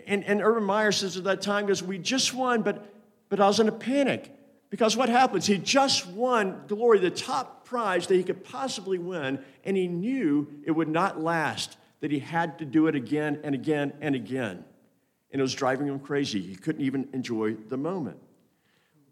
And, 0.05 0.25
and 0.25 0.41
Urban 0.41 0.65
Meyer 0.65 0.91
says 0.91 1.15
at 1.15 1.23
that 1.23 1.41
time, 1.41 1.65
goes, 1.65 1.81
We 1.81 1.97
just 1.97 2.33
won, 2.33 2.61
but, 2.61 2.93
but 3.29 3.39
I 3.39 3.47
was 3.47 3.61
in 3.61 3.69
a 3.69 3.71
panic. 3.71 4.37
Because 4.69 4.97
what 4.97 5.07
happens? 5.07 5.45
He 5.45 5.57
just 5.57 6.07
won 6.07 6.63
glory, 6.67 6.99
the 6.99 7.09
top 7.09 7.65
prize 7.65 8.07
that 8.07 8.15
he 8.15 8.23
could 8.23 8.43
possibly 8.43 8.99
win, 8.99 9.39
and 9.63 9.77
he 9.77 9.87
knew 9.87 10.47
it 10.65 10.71
would 10.71 10.89
not 10.89 11.21
last, 11.21 11.77
that 12.01 12.11
he 12.11 12.19
had 12.19 12.59
to 12.59 12.65
do 12.65 12.87
it 12.87 12.95
again 12.95 13.39
and 13.45 13.55
again 13.55 13.93
and 14.01 14.13
again. 14.13 14.65
And 15.31 15.39
it 15.39 15.41
was 15.41 15.53
driving 15.53 15.87
him 15.87 15.99
crazy. 15.99 16.41
He 16.41 16.55
couldn't 16.55 16.83
even 16.83 17.07
enjoy 17.13 17.53
the 17.53 17.77
moment. 17.77 18.17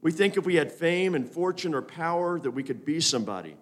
We 0.01 0.11
think 0.11 0.35
if 0.35 0.45
we 0.45 0.55
had 0.55 0.73
fame 0.73 1.15
and 1.15 1.29
fortune 1.29 1.73
or 1.73 1.81
power 1.81 2.37
that 2.39 2.51
we 2.51 2.63
could 2.63 2.83
be 2.83 2.99
somebody. 2.99 3.55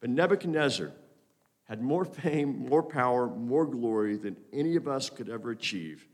But 0.00 0.10
Nebuchadnezzar 0.10 0.92
had 1.68 1.82
more 1.82 2.04
fame, 2.04 2.68
more 2.68 2.82
power, 2.82 3.26
more 3.28 3.66
glory 3.66 4.16
than 4.16 4.36
any 4.52 4.76
of 4.76 4.86
us 4.86 5.10
could 5.10 5.28
ever 5.28 5.50
achieve, 5.50 6.06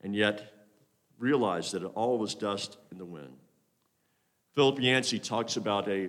and 0.00 0.14
yet 0.14 0.52
realized 1.18 1.72
that 1.72 1.82
it 1.82 1.90
all 1.94 2.18
was 2.18 2.34
dust 2.34 2.78
in 2.90 2.98
the 2.98 3.04
wind. 3.04 3.36
Philip 4.54 4.80
Yancey 4.80 5.18
talks 5.18 5.56
about 5.56 5.88
a 5.88 6.08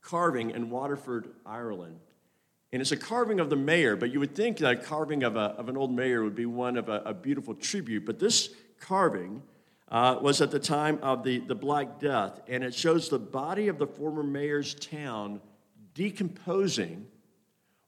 carving 0.00 0.50
in 0.50 0.70
Waterford, 0.70 1.28
Ireland. 1.44 1.98
And 2.72 2.82
it's 2.82 2.92
a 2.92 2.96
carving 2.96 3.40
of 3.40 3.50
the 3.50 3.56
mayor, 3.56 3.96
but 3.96 4.10
you 4.12 4.20
would 4.20 4.34
think 4.34 4.58
that 4.58 4.70
a 4.72 4.76
carving 4.76 5.22
of, 5.22 5.36
a, 5.36 5.54
of 5.56 5.68
an 5.68 5.76
old 5.76 5.92
mayor 5.92 6.22
would 6.24 6.34
be 6.34 6.46
one 6.46 6.76
of 6.76 6.88
a, 6.88 7.02
a 7.06 7.14
beautiful 7.14 7.54
tribute. 7.54 8.04
But 8.04 8.18
this 8.18 8.50
carving 8.80 9.42
uh, 9.88 10.18
was 10.20 10.40
at 10.40 10.50
the 10.50 10.58
time 10.58 10.98
of 11.02 11.22
the, 11.22 11.38
the 11.38 11.54
Black 11.54 12.00
Death, 12.00 12.40
and 12.48 12.64
it 12.64 12.74
shows 12.74 13.08
the 13.08 13.18
body 13.18 13.68
of 13.68 13.78
the 13.78 13.86
former 13.86 14.22
mayor's 14.22 14.74
town 14.74 15.40
decomposing 15.94 17.06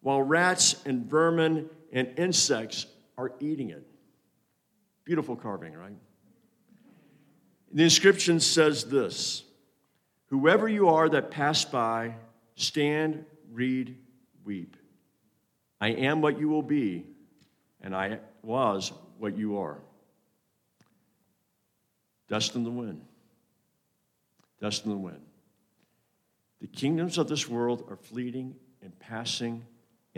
while 0.08 0.22
rats 0.22 0.74
and 0.86 1.04
vermin 1.04 1.68
and 1.92 2.18
insects 2.18 2.86
are 3.18 3.30
eating 3.40 3.68
it. 3.68 3.86
Beautiful 5.04 5.36
carving, 5.36 5.74
right? 5.74 5.92
The 7.74 7.82
inscription 7.84 8.40
says 8.40 8.84
this 8.84 9.44
Whoever 10.28 10.66
you 10.66 10.88
are 10.88 11.10
that 11.10 11.30
pass 11.30 11.62
by, 11.66 12.14
stand, 12.54 13.26
read, 13.52 13.98
weep. 14.46 14.78
I 15.78 15.88
am 15.88 16.22
what 16.22 16.40
you 16.40 16.48
will 16.48 16.62
be, 16.62 17.04
and 17.82 17.94
I 17.94 18.20
was 18.42 18.92
what 19.18 19.36
you 19.36 19.58
are. 19.58 19.76
Dust 22.30 22.54
in 22.54 22.64
the 22.64 22.70
wind. 22.70 23.02
Dust 24.58 24.86
in 24.86 24.90
the 24.90 24.96
wind. 24.96 25.20
The 26.62 26.66
kingdoms 26.66 27.18
of 27.18 27.28
this 27.28 27.46
world 27.46 27.84
are 27.90 27.96
fleeting 27.96 28.56
and 28.80 28.98
passing, 28.98 29.66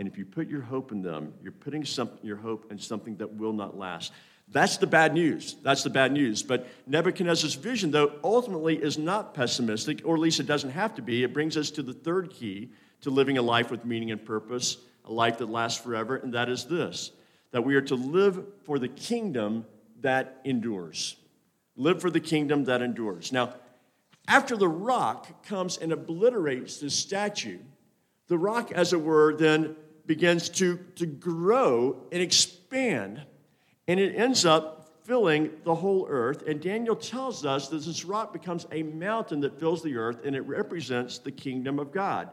and 0.01 0.09
if 0.09 0.17
you 0.17 0.25
put 0.25 0.47
your 0.47 0.61
hope 0.61 0.91
in 0.91 1.03
them, 1.03 1.31
you're 1.43 1.51
putting 1.51 1.85
some, 1.85 2.09
your 2.23 2.35
hope 2.35 2.71
in 2.71 2.79
something 2.79 3.15
that 3.17 3.35
will 3.35 3.53
not 3.53 3.77
last. 3.77 4.11
That's 4.47 4.77
the 4.77 4.87
bad 4.87 5.13
news. 5.13 5.57
That's 5.61 5.83
the 5.83 5.91
bad 5.91 6.11
news. 6.11 6.41
But 6.41 6.67
Nebuchadnezzar's 6.87 7.53
vision, 7.53 7.91
though, 7.91 8.13
ultimately 8.23 8.81
is 8.81 8.97
not 8.97 9.35
pessimistic, 9.35 10.01
or 10.03 10.15
at 10.15 10.19
least 10.19 10.39
it 10.39 10.47
doesn't 10.47 10.71
have 10.71 10.95
to 10.95 11.03
be. 11.03 11.23
It 11.23 11.33
brings 11.33 11.55
us 11.55 11.69
to 11.71 11.83
the 11.83 11.93
third 11.93 12.31
key 12.31 12.71
to 13.01 13.11
living 13.11 13.37
a 13.37 13.43
life 13.43 13.69
with 13.69 13.85
meaning 13.85 14.09
and 14.09 14.25
purpose, 14.25 14.77
a 15.05 15.13
life 15.13 15.37
that 15.37 15.51
lasts 15.51 15.79
forever, 15.79 16.15
and 16.15 16.33
that 16.33 16.49
is 16.49 16.65
this 16.65 17.11
that 17.51 17.61
we 17.61 17.75
are 17.75 17.81
to 17.81 17.95
live 17.95 18.43
for 18.63 18.79
the 18.79 18.87
kingdom 18.87 19.67
that 19.99 20.41
endures. 20.45 21.15
Live 21.75 22.01
for 22.01 22.09
the 22.09 22.19
kingdom 22.19 22.63
that 22.63 22.81
endures. 22.81 23.31
Now, 23.31 23.53
after 24.27 24.57
the 24.57 24.67
rock 24.67 25.45
comes 25.45 25.77
and 25.77 25.91
obliterates 25.91 26.79
this 26.79 26.95
statue, 26.95 27.59
the 28.31 28.37
rock, 28.37 28.71
as 28.71 28.93
it 28.93 29.01
were, 29.01 29.35
then 29.35 29.75
begins 30.05 30.49
to, 30.49 30.77
to 30.95 31.05
grow 31.05 32.03
and 32.11 32.21
expand 32.21 33.21
and 33.87 33.99
it 33.99 34.15
ends 34.15 34.45
up 34.45 34.89
filling 35.03 35.51
the 35.63 35.75
whole 35.75 36.05
earth. 36.09 36.43
And 36.47 36.61
Daniel 36.61 36.95
tells 36.95 37.45
us 37.45 37.67
that 37.69 37.83
this 37.83 38.05
rock 38.05 38.31
becomes 38.31 38.65
a 38.71 38.83
mountain 38.83 39.41
that 39.41 39.59
fills 39.59 39.83
the 39.83 39.97
earth, 39.97 40.19
and 40.23 40.35
it 40.35 40.41
represents 40.41 41.17
the 41.17 41.31
kingdom 41.31 41.79
of 41.79 41.91
God. 41.91 42.29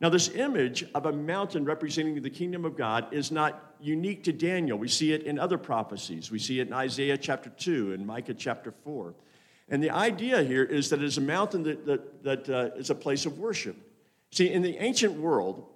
Now, 0.00 0.08
this 0.08 0.28
image 0.30 0.84
of 0.94 1.06
a 1.06 1.12
mountain 1.12 1.64
representing 1.64 2.20
the 2.22 2.30
kingdom 2.30 2.64
of 2.64 2.76
God 2.76 3.12
is 3.12 3.30
not 3.30 3.74
unique 3.78 4.24
to 4.24 4.32
Daniel. 4.32 4.78
We 4.78 4.88
see 4.88 5.12
it 5.12 5.24
in 5.24 5.38
other 5.38 5.58
prophecies. 5.58 6.30
We 6.30 6.38
see 6.38 6.60
it 6.60 6.68
in 6.68 6.72
Isaiah 6.72 7.18
chapter 7.18 7.50
2 7.50 7.92
and 7.92 8.06
Micah 8.06 8.34
chapter 8.34 8.72
4. 8.84 9.14
And 9.68 9.82
the 9.82 9.90
idea 9.90 10.42
here 10.42 10.64
is 10.64 10.88
that 10.90 11.00
it 11.00 11.04
is 11.04 11.18
a 11.18 11.20
mountain 11.20 11.62
that, 11.64 11.86
that, 11.86 12.24
that 12.24 12.48
uh, 12.48 12.70
is 12.76 12.90
a 12.90 12.94
place 12.94 13.26
of 13.26 13.38
worship. 13.38 13.76
See, 14.30 14.50
in 14.50 14.62
the 14.62 14.76
ancient 14.78 15.12
world, 15.12 15.66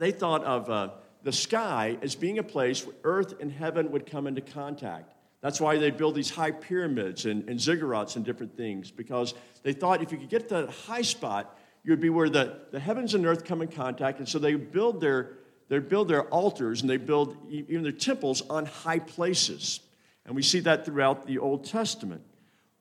they 0.00 0.10
thought 0.10 0.42
of 0.44 0.68
uh, 0.70 0.88
the 1.22 1.30
sky 1.30 1.98
as 2.02 2.14
being 2.14 2.38
a 2.38 2.42
place 2.42 2.84
where 2.84 2.96
earth 3.04 3.34
and 3.38 3.52
heaven 3.52 3.92
would 3.92 4.06
come 4.06 4.26
into 4.26 4.40
contact. 4.40 5.12
That's 5.42 5.60
why 5.60 5.76
they 5.76 5.90
build 5.90 6.14
these 6.14 6.30
high 6.30 6.52
pyramids 6.52 7.26
and, 7.26 7.46
and 7.48 7.58
ziggurats 7.58 8.16
and 8.16 8.24
different 8.24 8.56
things, 8.56 8.90
because 8.90 9.34
they 9.62 9.74
thought 9.74 10.02
if 10.02 10.10
you 10.10 10.18
could 10.18 10.30
get 10.30 10.48
to 10.48 10.54
that 10.54 10.70
high 10.70 11.02
spot, 11.02 11.56
you 11.84 11.92
would 11.92 12.00
be 12.00 12.08
where 12.08 12.30
the, 12.30 12.60
the 12.72 12.80
heavens 12.80 13.14
and 13.14 13.26
earth 13.26 13.44
come 13.44 13.60
in 13.60 13.68
contact. 13.68 14.18
And 14.18 14.28
so 14.28 14.38
they 14.38 14.54
build 14.54 15.02
their, 15.02 15.32
they 15.68 15.78
build 15.78 16.08
their 16.08 16.24
altars 16.24 16.80
and 16.80 16.88
they 16.88 16.96
build 16.96 17.36
even 17.50 17.82
their 17.82 17.92
temples 17.92 18.42
on 18.48 18.64
high 18.64 18.98
places. 18.98 19.80
And 20.24 20.34
we 20.34 20.42
see 20.42 20.60
that 20.60 20.86
throughout 20.86 21.26
the 21.26 21.38
Old 21.38 21.64
Testament. 21.64 22.22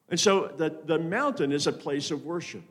And 0.08 0.20
so 0.20 0.48
the, 0.48 0.74
the 0.86 1.00
mountain 1.00 1.52
is 1.52 1.68
a 1.68 1.74
place 1.74 2.12
of 2.12 2.26
worship. 2.26 2.64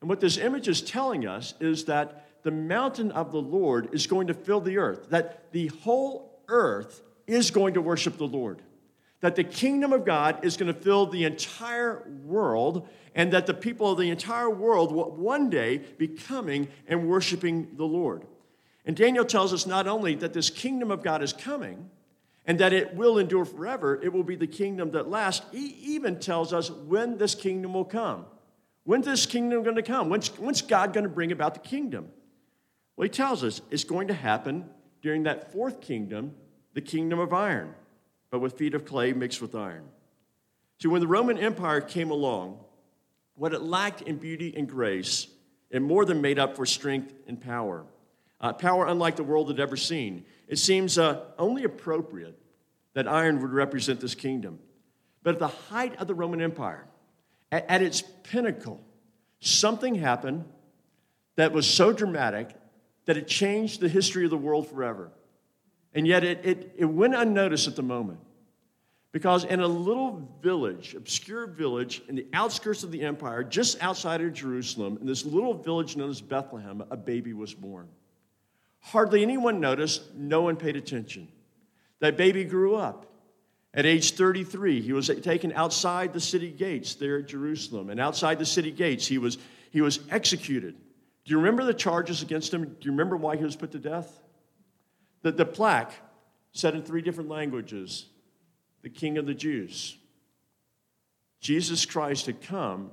And 0.00 0.08
what 0.08 0.20
this 0.20 0.38
image 0.38 0.66
is 0.66 0.82
telling 0.82 1.26
us 1.26 1.54
is 1.60 1.84
that 1.84 2.26
the 2.42 2.50
mountain 2.50 3.10
of 3.12 3.32
the 3.32 3.40
Lord 3.40 3.90
is 3.92 4.06
going 4.06 4.26
to 4.26 4.34
fill 4.34 4.60
the 4.60 4.78
earth, 4.78 5.10
that 5.10 5.52
the 5.52 5.68
whole 5.68 6.42
earth 6.48 7.02
is 7.26 7.50
going 7.50 7.74
to 7.74 7.80
worship 7.80 8.18
the 8.18 8.26
Lord, 8.26 8.62
that 9.20 9.36
the 9.36 9.44
kingdom 9.44 9.92
of 9.92 10.04
God 10.04 10.44
is 10.44 10.56
going 10.56 10.72
to 10.72 10.78
fill 10.78 11.06
the 11.06 11.24
entire 11.24 12.08
world, 12.24 12.88
and 13.14 13.32
that 13.32 13.46
the 13.46 13.54
people 13.54 13.92
of 13.92 13.98
the 13.98 14.10
entire 14.10 14.50
world 14.50 14.92
will 14.92 15.10
one 15.10 15.50
day 15.50 15.78
be 15.78 16.08
coming 16.08 16.68
and 16.88 17.08
worshiping 17.08 17.68
the 17.76 17.84
Lord. 17.84 18.26
And 18.84 18.96
Daniel 18.96 19.24
tells 19.24 19.52
us 19.52 19.66
not 19.66 19.86
only 19.86 20.16
that 20.16 20.32
this 20.32 20.50
kingdom 20.50 20.90
of 20.90 21.02
God 21.02 21.22
is 21.22 21.32
coming, 21.32 21.90
and 22.44 22.58
that 22.58 22.72
it 22.72 22.96
will 22.96 23.18
endure 23.18 23.44
forever, 23.44 24.00
it 24.02 24.12
will 24.12 24.24
be 24.24 24.34
the 24.34 24.48
kingdom 24.48 24.90
that 24.90 25.08
lasts. 25.08 25.46
He 25.52 25.76
even 25.94 26.18
tells 26.18 26.52
us 26.52 26.70
when 26.70 27.16
this 27.16 27.36
kingdom 27.36 27.74
will 27.74 27.84
come. 27.84 28.26
When's 28.82 29.06
this 29.06 29.26
kingdom 29.26 29.62
going 29.62 29.76
to 29.76 29.82
come? 29.82 30.08
When's, 30.08 30.26
when's 30.38 30.60
God 30.60 30.92
going 30.92 31.04
to 31.04 31.10
bring 31.10 31.30
about 31.30 31.54
the 31.54 31.60
kingdom? 31.60 32.08
Well, 32.96 33.04
he 33.04 33.10
tells 33.10 33.42
us 33.42 33.60
it's 33.70 33.84
going 33.84 34.08
to 34.08 34.14
happen 34.14 34.68
during 35.00 35.24
that 35.24 35.52
fourth 35.52 35.80
kingdom, 35.80 36.34
the 36.74 36.80
kingdom 36.80 37.18
of 37.18 37.32
iron, 37.32 37.74
but 38.30 38.40
with 38.40 38.56
feet 38.56 38.74
of 38.74 38.84
clay 38.84 39.12
mixed 39.12 39.40
with 39.40 39.54
iron. 39.54 39.84
See, 40.80 40.88
when 40.88 41.00
the 41.00 41.06
Roman 41.06 41.38
Empire 41.38 41.80
came 41.80 42.10
along, 42.10 42.58
what 43.34 43.52
it 43.52 43.62
lacked 43.62 44.02
in 44.02 44.16
beauty 44.16 44.54
and 44.56 44.68
grace, 44.68 45.26
it 45.70 45.80
more 45.80 46.04
than 46.04 46.20
made 46.20 46.38
up 46.38 46.56
for 46.56 46.66
strength 46.66 47.12
and 47.26 47.40
power. 47.40 47.84
Uh, 48.40 48.52
power 48.52 48.86
unlike 48.86 49.16
the 49.16 49.24
world 49.24 49.48
had 49.48 49.60
ever 49.60 49.76
seen. 49.76 50.24
It 50.48 50.58
seems 50.58 50.98
uh, 50.98 51.24
only 51.38 51.64
appropriate 51.64 52.38
that 52.94 53.08
iron 53.08 53.40
would 53.40 53.52
represent 53.52 54.00
this 54.00 54.14
kingdom. 54.14 54.58
But 55.22 55.34
at 55.34 55.38
the 55.38 55.48
height 55.48 55.98
of 56.00 56.08
the 56.08 56.14
Roman 56.14 56.42
Empire, 56.42 56.86
at, 57.50 57.64
at 57.70 57.82
its 57.82 58.02
pinnacle, 58.24 58.80
something 59.40 59.94
happened 59.94 60.44
that 61.36 61.52
was 61.52 61.66
so 61.66 61.92
dramatic 61.92 62.50
that 63.06 63.16
it 63.16 63.26
changed 63.26 63.80
the 63.80 63.88
history 63.88 64.24
of 64.24 64.30
the 64.30 64.36
world 64.36 64.68
forever. 64.68 65.10
And 65.94 66.06
yet 66.06 66.24
it, 66.24 66.40
it, 66.44 66.74
it 66.76 66.84
went 66.84 67.14
unnoticed 67.14 67.68
at 67.68 67.76
the 67.76 67.82
moment. 67.82 68.20
Because 69.12 69.44
in 69.44 69.60
a 69.60 69.66
little 69.66 70.26
village, 70.40 70.94
obscure 70.94 71.46
village 71.46 72.00
in 72.08 72.14
the 72.14 72.26
outskirts 72.32 72.82
of 72.82 72.90
the 72.90 73.02
empire, 73.02 73.44
just 73.44 73.82
outside 73.82 74.22
of 74.22 74.32
Jerusalem, 74.32 74.96
in 75.02 75.06
this 75.06 75.26
little 75.26 75.52
village 75.52 75.96
known 75.96 76.08
as 76.08 76.22
Bethlehem, 76.22 76.82
a 76.90 76.96
baby 76.96 77.34
was 77.34 77.52
born. 77.52 77.88
Hardly 78.80 79.22
anyone 79.22 79.60
noticed, 79.60 80.14
no 80.14 80.40
one 80.42 80.56
paid 80.56 80.76
attention. 80.76 81.28
That 82.00 82.16
baby 82.16 82.44
grew 82.44 82.74
up. 82.74 83.06
At 83.74 83.86
age 83.86 84.12
33, 84.12 84.80
he 84.80 84.92
was 84.92 85.10
taken 85.22 85.52
outside 85.52 86.12
the 86.12 86.20
city 86.20 86.50
gates 86.50 86.94
there 86.94 87.18
at 87.18 87.28
Jerusalem. 87.28 87.90
And 87.90 88.00
outside 88.00 88.38
the 88.38 88.46
city 88.46 88.70
gates, 88.70 89.06
he 89.06 89.18
was, 89.18 89.38
he 89.70 89.82
was 89.82 90.00
executed. 90.10 90.74
Do 91.24 91.30
you 91.30 91.38
remember 91.38 91.64
the 91.64 91.74
charges 91.74 92.22
against 92.22 92.52
him? 92.52 92.64
Do 92.64 92.76
you 92.82 92.90
remember 92.90 93.16
why 93.16 93.36
he 93.36 93.44
was 93.44 93.56
put 93.56 93.72
to 93.72 93.78
death? 93.78 94.20
The, 95.22 95.32
the 95.32 95.44
plaque 95.44 95.92
said 96.52 96.74
in 96.74 96.82
three 96.82 97.02
different 97.02 97.30
languages 97.30 98.06
the 98.82 98.90
King 98.90 99.18
of 99.18 99.26
the 99.26 99.34
Jews. 99.34 99.96
Jesus 101.40 101.86
Christ 101.86 102.26
had 102.26 102.40
come 102.40 102.90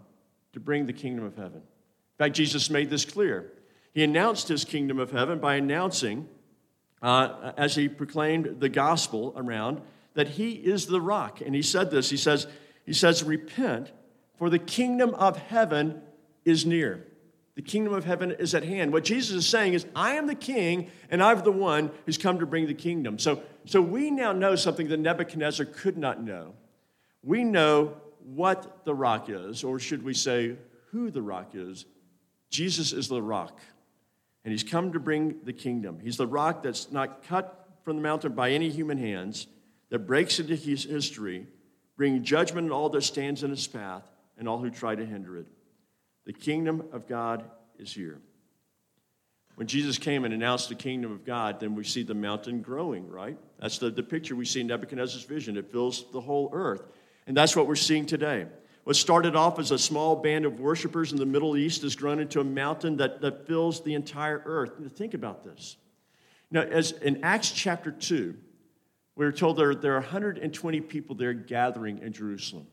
to 0.54 0.60
bring 0.60 0.86
the 0.86 0.94
kingdom 0.94 1.26
of 1.26 1.36
heaven. 1.36 1.58
In 1.58 2.26
fact, 2.26 2.36
Jesus 2.36 2.70
made 2.70 2.90
this 2.90 3.06
clear. 3.06 3.52
He 3.94 4.04
announced 4.04 4.48
his 4.48 4.66
kingdom 4.66 5.00
of 5.00 5.12
heaven 5.12 5.40
by 5.40 5.56
announcing, 5.56 6.28
uh, 7.02 7.54
as 7.58 7.76
he 7.76 7.90
proclaimed 7.90 8.60
the 8.60 8.70
gospel 8.70 9.34
around, 9.36 9.82
that 10.14 10.30
he 10.30 10.52
is 10.52 10.86
the 10.86 11.02
rock. 11.02 11.42
And 11.42 11.56
he 11.56 11.62
said 11.62 11.92
this. 11.92 12.10
He 12.10 12.18
says, 12.18 12.48
he 12.86 12.94
says, 12.94 13.24
repent, 13.24 13.92
for 14.38 14.50
the 14.50 14.60
kingdom 14.60 15.14
of 15.16 15.38
heaven 15.38 16.02
is 16.46 16.66
near. 16.66 17.06
The 17.60 17.66
kingdom 17.66 17.94
of 17.94 18.06
heaven 18.06 18.32
is 18.32 18.56
at 18.56 18.64
hand. 18.64 18.94
What 18.94 19.04
Jesus 19.04 19.36
is 19.36 19.46
saying 19.46 19.74
is, 19.74 19.86
I 19.94 20.14
am 20.14 20.28
the 20.28 20.34
king, 20.34 20.90
and 21.10 21.22
I'm 21.22 21.44
the 21.44 21.52
one 21.52 21.92
who's 22.06 22.18
come 22.18 22.40
to 22.40 22.46
bring 22.46 22.68
the 22.68 22.74
kingdom. 22.74 23.20
So, 23.20 23.44
so 23.66 23.82
we 23.82 24.12
now 24.12 24.32
know 24.32 24.56
something 24.56 24.88
that 24.88 25.02
Nebuchadnezzar 25.02 25.66
could 25.66 25.98
not 25.98 26.24
know. 26.24 26.54
We 27.22 27.44
know 27.44 27.98
what 28.24 28.86
the 28.86 28.96
rock 28.96 29.26
is, 29.28 29.66
or 29.66 29.78
should 29.78 30.04
we 30.04 30.14
say, 30.14 30.56
who 30.92 31.12
the 31.12 31.22
rock 31.22 31.52
is. 31.54 31.84
Jesus 32.50 32.94
is 32.94 33.10
the 33.10 33.22
rock, 33.22 33.60
and 34.46 34.54
he's 34.54 34.64
come 34.64 34.94
to 34.94 35.00
bring 35.02 35.40
the 35.44 35.52
kingdom. 35.52 36.00
He's 36.02 36.16
the 36.16 36.28
rock 36.28 36.64
that's 36.64 36.94
not 36.94 37.24
cut 37.24 37.68
from 37.84 37.98
the 37.98 38.02
mountain 38.02 38.32
by 38.32 38.52
any 38.52 38.70
human 38.70 38.98
hands, 38.98 39.48
that 39.90 40.08
breaks 40.08 40.40
into 40.40 40.56
his 40.56 40.86
history, 40.86 41.46
bringing 41.98 42.24
judgment 42.24 42.68
on 42.68 42.72
all 42.72 42.88
that 42.88 43.02
stands 43.02 43.44
in 43.44 43.50
his 43.50 43.68
path 43.68 44.10
and 44.38 44.48
all 44.48 44.60
who 44.60 44.70
try 44.70 44.96
to 44.96 45.06
hinder 45.06 45.36
it. 45.36 45.48
The 46.30 46.34
kingdom 46.34 46.84
of 46.92 47.08
God 47.08 47.44
is 47.80 47.92
here. 47.92 48.22
When 49.56 49.66
Jesus 49.66 49.98
came 49.98 50.26
and 50.26 50.32
announced 50.32 50.70
the 50.70 50.76
kingdom 50.76 51.12
of 51.12 51.26
God, 51.26 51.60
then 51.60 51.74
we 51.74 51.84
see 51.84 52.04
the 52.04 52.14
mountain 52.14 52.62
growing, 52.62 53.10
right? 53.10 53.36
That's 53.60 53.80
the, 53.80 53.90
the 53.90 54.04
picture 54.04 54.36
we 54.36 54.46
see 54.46 54.62
in 54.62 54.68
Nebuchadnezzar's 54.68 55.24
vision. 55.24 55.58
It 55.58 55.72
fills 55.72 56.06
the 56.12 56.22
whole 56.22 56.52
earth. 56.54 56.84
And 57.26 57.36
that's 57.36 57.56
what 57.56 57.66
we're 57.66 57.74
seeing 57.74 58.06
today. 58.06 58.46
What 58.84 58.96
started 58.96 59.36
off 59.36 59.58
as 59.58 59.72
a 59.72 59.80
small 59.80 60.18
band 60.18 60.46
of 60.46 60.60
worshipers 60.60 61.12
in 61.12 61.18
the 61.18 61.26
Middle 61.26 61.58
East 61.58 61.82
has 61.82 61.96
grown 61.96 62.20
into 62.20 62.42
a 62.42 62.44
mountain 62.44 62.98
that, 62.98 63.22
that 63.22 63.48
fills 63.48 63.82
the 63.82 63.96
entire 63.96 64.44
earth. 64.46 64.74
Now, 64.80 64.88
think 64.88 65.16
about 65.16 65.44
this. 65.44 65.78
Now, 66.52 66.62
as 66.62 66.92
in 66.92 67.24
Acts 67.24 67.50
chapter 67.50 67.90
2, 67.90 68.36
we 69.16 69.26
are 69.26 69.32
told 69.32 69.58
there, 69.58 69.74
there 69.74 69.94
are 69.94 70.02
120 70.02 70.82
people 70.82 71.16
there 71.16 71.34
gathering 71.34 71.98
in 72.04 72.14
Jerusalem. 72.14 72.68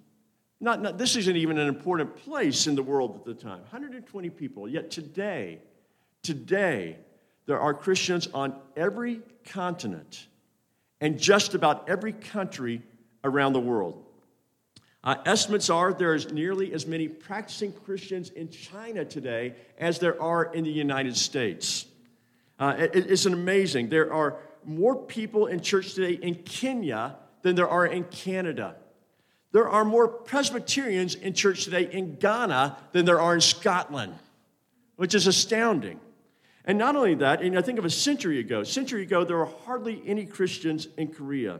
Not, 0.60 0.80
not, 0.80 0.98
this 0.98 1.16
isn't 1.16 1.36
even 1.36 1.58
an 1.58 1.68
important 1.68 2.16
place 2.16 2.66
in 2.66 2.74
the 2.74 2.82
world 2.82 3.16
at 3.16 3.24
the 3.24 3.34
time 3.34 3.60
120 3.60 4.30
people. 4.30 4.68
Yet 4.68 4.90
today, 4.90 5.60
today, 6.22 6.96
there 7.46 7.60
are 7.60 7.74
Christians 7.74 8.28
on 8.32 8.54
every 8.76 9.20
continent 9.44 10.26
and 11.00 11.18
just 11.18 11.54
about 11.54 11.88
every 11.88 12.12
country 12.12 12.82
around 13.22 13.52
the 13.52 13.60
world. 13.60 14.02
Uh, 15.04 15.14
estimates 15.24 15.70
are 15.70 15.92
there 15.92 16.14
is 16.14 16.32
nearly 16.32 16.72
as 16.72 16.86
many 16.86 17.06
practicing 17.06 17.72
Christians 17.72 18.30
in 18.30 18.48
China 18.48 19.04
today 19.04 19.54
as 19.78 19.98
there 19.98 20.20
are 20.20 20.52
in 20.52 20.64
the 20.64 20.70
United 20.70 21.16
States. 21.16 21.86
Uh, 22.58 22.74
it, 22.78 22.94
it's 22.94 23.26
amazing. 23.26 23.88
There 23.88 24.12
are 24.12 24.38
more 24.64 24.96
people 24.96 25.46
in 25.46 25.60
church 25.60 25.94
today 25.94 26.14
in 26.14 26.34
Kenya 26.34 27.16
than 27.42 27.54
there 27.54 27.68
are 27.68 27.86
in 27.86 28.02
Canada. 28.04 28.74
There 29.56 29.70
are 29.70 29.86
more 29.86 30.06
Presbyterians 30.06 31.14
in 31.14 31.32
church 31.32 31.64
today 31.64 31.88
in 31.90 32.16
Ghana 32.16 32.76
than 32.92 33.06
there 33.06 33.22
are 33.22 33.34
in 33.34 33.40
Scotland, 33.40 34.12
which 34.96 35.14
is 35.14 35.26
astounding. 35.26 35.98
And 36.66 36.76
not 36.76 36.94
only 36.94 37.14
that, 37.14 37.40
and 37.40 37.58
I 37.58 37.62
think 37.62 37.78
of 37.78 37.86
a 37.86 37.90
century 37.90 38.38
ago, 38.38 38.60
a 38.60 38.66
century 38.66 39.04
ago, 39.04 39.24
there 39.24 39.38
were 39.38 39.48
hardly 39.64 40.02
any 40.04 40.26
Christians 40.26 40.88
in 40.98 41.08
Korea. 41.08 41.58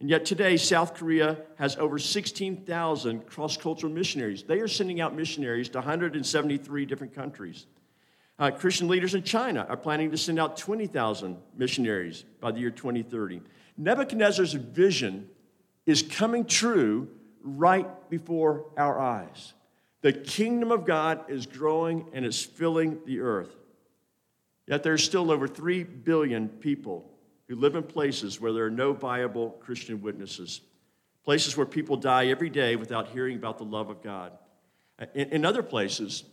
And 0.00 0.08
yet 0.08 0.24
today, 0.24 0.56
South 0.56 0.94
Korea 0.94 1.36
has 1.58 1.76
over 1.76 1.98
16,000 1.98 3.26
cross 3.26 3.58
cultural 3.58 3.92
missionaries. 3.92 4.44
They 4.44 4.60
are 4.60 4.66
sending 4.66 5.02
out 5.02 5.14
missionaries 5.14 5.68
to 5.68 5.80
173 5.80 6.86
different 6.86 7.14
countries. 7.14 7.66
Uh, 8.38 8.52
Christian 8.52 8.88
leaders 8.88 9.14
in 9.14 9.22
China 9.22 9.66
are 9.68 9.76
planning 9.76 10.10
to 10.12 10.16
send 10.16 10.40
out 10.40 10.56
20,000 10.56 11.36
missionaries 11.54 12.24
by 12.40 12.52
the 12.52 12.60
year 12.60 12.70
2030. 12.70 13.42
Nebuchadnezzar's 13.76 14.54
vision 14.54 15.28
is 15.84 16.00
coming 16.00 16.46
true 16.46 17.08
right 17.42 17.88
before 18.10 18.66
our 18.76 18.98
eyes. 19.00 19.54
The 20.00 20.12
kingdom 20.12 20.70
of 20.70 20.84
God 20.84 21.30
is 21.30 21.46
growing 21.46 22.06
and 22.12 22.24
is 22.24 22.44
filling 22.44 23.00
the 23.04 23.20
earth. 23.20 23.54
Yet 24.66 24.82
there's 24.82 25.02
still 25.02 25.30
over 25.30 25.48
3 25.48 25.82
billion 25.82 26.48
people 26.48 27.10
who 27.48 27.56
live 27.56 27.74
in 27.74 27.82
places 27.82 28.40
where 28.40 28.52
there 28.52 28.66
are 28.66 28.70
no 28.70 28.92
viable 28.92 29.50
Christian 29.60 30.02
witnesses, 30.02 30.60
places 31.24 31.56
where 31.56 31.66
people 31.66 31.96
die 31.96 32.26
every 32.26 32.50
day 32.50 32.76
without 32.76 33.08
hearing 33.08 33.36
about 33.36 33.58
the 33.58 33.64
love 33.64 33.88
of 33.88 34.02
God. 34.02 34.32
In, 35.14 35.30
in 35.30 35.44
other 35.44 35.62
places, 35.62 36.24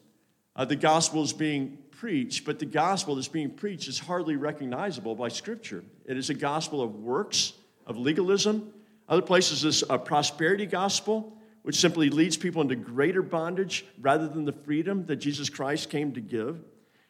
uh, 0.55 0.65
the 0.65 0.75
gospel 0.75 1.23
is 1.23 1.33
being 1.33 1.77
preached, 1.91 2.45
but 2.45 2.59
the 2.59 2.65
gospel 2.65 3.15
that's 3.15 3.27
being 3.27 3.51
preached 3.51 3.87
is 3.87 3.99
hardly 3.99 4.35
recognizable 4.35 5.15
by 5.15 5.29
Scripture. 5.29 5.83
It 6.05 6.17
is 6.17 6.29
a 6.29 6.33
gospel 6.33 6.81
of 6.81 6.95
works, 6.95 7.53
of 7.85 7.97
legalism, 7.97 8.73
other 9.07 9.21
places, 9.21 9.61
this 9.61 9.83
prosperity 10.03 10.65
gospel, 10.65 11.37
which 11.61 11.77
simply 11.77 12.09
leads 12.09 12.37
people 12.37 12.61
into 12.61 12.75
greater 12.75 13.21
bondage 13.21 13.85
rather 13.99 14.27
than 14.27 14.45
the 14.45 14.51
freedom 14.51 15.05
that 15.07 15.17
Jesus 15.17 15.49
Christ 15.49 15.89
came 15.89 16.13
to 16.13 16.21
give. 16.21 16.63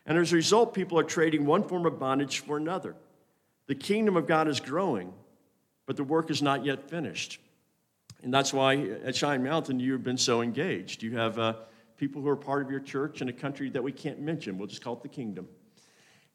And 0.06 0.18
as 0.18 0.32
a 0.32 0.36
result, 0.36 0.74
people 0.74 1.00
are 1.00 1.04
trading 1.04 1.46
one 1.46 1.68
form 1.68 1.86
of 1.86 2.00
bondage 2.00 2.40
for 2.40 2.58
another. 2.58 2.96
The 3.68 3.76
kingdom 3.76 4.16
of 4.16 4.28
God 4.28 4.48
is 4.48 4.60
growing, 4.60 5.12
but 5.86 5.98
the 5.98 6.04
work 6.04 6.30
is 6.30 6.42
not 6.42 6.64
yet 6.64 6.90
finished. 6.90 7.40
And 8.24 8.34
that's 8.34 8.54
why 8.54 8.78
at 9.04 9.16
Cheyenne 9.16 9.44
Mountain 9.44 9.80
you've 9.80 10.04
been 10.04 10.18
so 10.18 10.42
engaged. 10.42 11.04
You 11.04 11.18
have 11.18 11.38
uh, 11.38 11.54
people 11.98 12.22
who 12.22 12.28
are 12.30 12.36
part 12.36 12.64
of 12.64 12.72
your 12.72 12.80
church 12.80 13.22
in 13.22 13.30
a 13.30 13.34
country 13.34 13.70
that 13.72 13.84
we 13.84 13.92
can't 13.92 14.20
mention. 14.20 14.58
We'll 14.58 14.68
just 14.68 14.84
call 14.84 14.94
it 14.94 15.04
the 15.04 15.10
kingdom. 15.10 15.48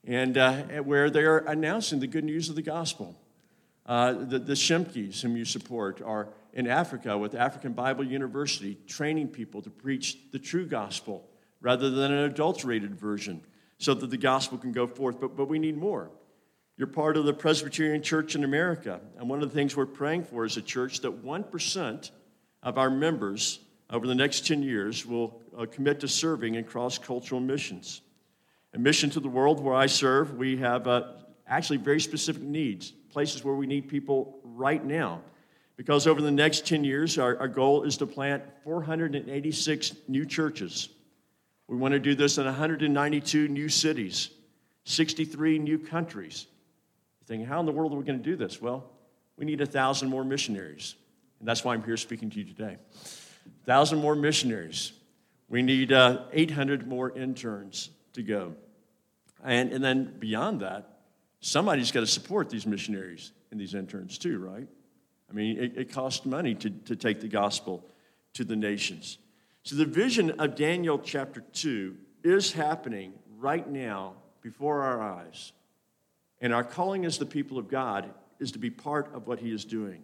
And 0.04 0.36
uh, 0.36 0.62
where 0.82 1.10
they 1.10 1.22
are 1.22 1.38
announcing 1.38 2.00
the 2.00 2.06
good 2.06 2.24
news 2.24 2.48
of 2.48 2.54
the 2.54 2.62
gospel. 2.62 3.16
Uh, 3.90 4.12
the, 4.12 4.38
the 4.38 4.52
Shimkes, 4.52 5.20
whom 5.20 5.36
you 5.36 5.44
support, 5.44 6.00
are 6.00 6.28
in 6.52 6.68
Africa 6.68 7.18
with 7.18 7.34
African 7.34 7.72
Bible 7.72 8.04
University, 8.04 8.78
training 8.86 9.26
people 9.26 9.60
to 9.62 9.68
preach 9.68 10.16
the 10.30 10.38
true 10.38 10.64
gospel 10.64 11.28
rather 11.60 11.90
than 11.90 12.12
an 12.12 12.22
adulterated 12.22 12.94
version 12.94 13.40
so 13.78 13.92
that 13.94 14.08
the 14.08 14.16
gospel 14.16 14.58
can 14.58 14.70
go 14.70 14.86
forth. 14.86 15.20
But, 15.20 15.36
but 15.36 15.48
we 15.48 15.58
need 15.58 15.76
more. 15.76 16.08
You're 16.76 16.86
part 16.86 17.16
of 17.16 17.24
the 17.24 17.32
Presbyterian 17.32 18.00
Church 18.00 18.36
in 18.36 18.44
America. 18.44 19.00
And 19.18 19.28
one 19.28 19.42
of 19.42 19.48
the 19.48 19.54
things 19.56 19.76
we're 19.76 19.86
praying 19.86 20.22
for 20.22 20.44
as 20.44 20.56
a 20.56 20.62
church 20.62 21.00
that 21.00 21.24
1% 21.24 22.10
of 22.62 22.78
our 22.78 22.90
members 22.90 23.58
over 23.90 24.06
the 24.06 24.14
next 24.14 24.46
10 24.46 24.62
years 24.62 25.04
will 25.04 25.42
uh, 25.58 25.66
commit 25.66 25.98
to 25.98 26.06
serving 26.06 26.54
in 26.54 26.62
cross 26.62 26.96
cultural 26.96 27.40
missions. 27.40 28.02
A 28.72 28.78
mission 28.78 29.10
to 29.10 29.18
the 29.18 29.28
world 29.28 29.58
where 29.58 29.74
I 29.74 29.86
serve, 29.86 30.36
we 30.36 30.58
have 30.58 30.86
uh, 30.86 31.08
actually 31.50 31.76
very 31.78 32.00
specific 32.00 32.42
needs 32.42 32.92
places 33.10 33.44
where 33.44 33.54
we 33.54 33.66
need 33.66 33.88
people 33.88 34.38
right 34.44 34.84
now. 34.84 35.20
Because 35.76 36.06
over 36.06 36.20
the 36.20 36.30
next 36.30 36.66
10 36.66 36.84
years, 36.84 37.18
our, 37.18 37.38
our 37.38 37.48
goal 37.48 37.82
is 37.82 37.96
to 37.98 38.06
plant 38.06 38.42
486 38.64 39.96
new 40.08 40.24
churches. 40.24 40.88
We 41.66 41.76
want 41.76 41.92
to 41.92 41.98
do 41.98 42.14
this 42.14 42.38
in 42.38 42.44
192 42.44 43.48
new 43.48 43.68
cities, 43.68 44.30
63 44.84 45.58
new 45.58 45.78
countries. 45.78 46.46
You're 47.20 47.26
thinking, 47.26 47.46
how 47.46 47.60
in 47.60 47.66
the 47.66 47.72
world 47.72 47.92
are 47.92 47.96
we 47.96 48.04
going 48.04 48.18
to 48.18 48.24
do 48.24 48.36
this? 48.36 48.60
Well, 48.60 48.90
we 49.36 49.44
need 49.44 49.60
a 49.60 49.66
thousand 49.66 50.10
more 50.10 50.24
missionaries. 50.24 50.94
And 51.38 51.48
that's 51.48 51.64
why 51.64 51.74
I'm 51.74 51.82
here 51.82 51.96
speaking 51.96 52.28
to 52.30 52.38
you 52.38 52.44
today. 52.44 52.76
A 53.62 53.64
thousand 53.64 54.00
more 54.00 54.14
missionaries. 54.14 54.92
We 55.48 55.62
need 55.62 55.92
uh, 55.92 56.24
800 56.32 56.86
more 56.86 57.16
interns 57.16 57.88
to 58.12 58.22
go. 58.22 58.54
And, 59.42 59.72
and 59.72 59.82
then 59.82 60.16
beyond 60.18 60.60
that, 60.60 60.89
somebody's 61.40 61.90
got 61.90 62.00
to 62.00 62.06
support 62.06 62.50
these 62.50 62.66
missionaries 62.66 63.32
and 63.50 63.60
these 63.60 63.74
interns 63.74 64.18
too, 64.18 64.38
right? 64.38 64.68
I 65.28 65.32
mean, 65.32 65.58
it, 65.58 65.72
it 65.76 65.92
cost 65.92 66.26
money 66.26 66.54
to, 66.56 66.70
to 66.70 66.96
take 66.96 67.20
the 67.20 67.28
gospel 67.28 67.84
to 68.34 68.44
the 68.44 68.56
nations. 68.56 69.18
So 69.62 69.76
the 69.76 69.84
vision 69.84 70.40
of 70.40 70.54
Daniel 70.56 70.98
chapter 70.98 71.40
2 71.52 71.96
is 72.24 72.52
happening 72.52 73.12
right 73.38 73.68
now 73.68 74.14
before 74.42 74.82
our 74.82 75.02
eyes. 75.02 75.52
And 76.40 76.54
our 76.54 76.64
calling 76.64 77.04
as 77.04 77.18
the 77.18 77.26
people 77.26 77.58
of 77.58 77.68
God 77.68 78.10
is 78.38 78.52
to 78.52 78.58
be 78.58 78.70
part 78.70 79.14
of 79.14 79.26
what 79.26 79.38
he 79.38 79.52
is 79.52 79.64
doing. 79.64 80.02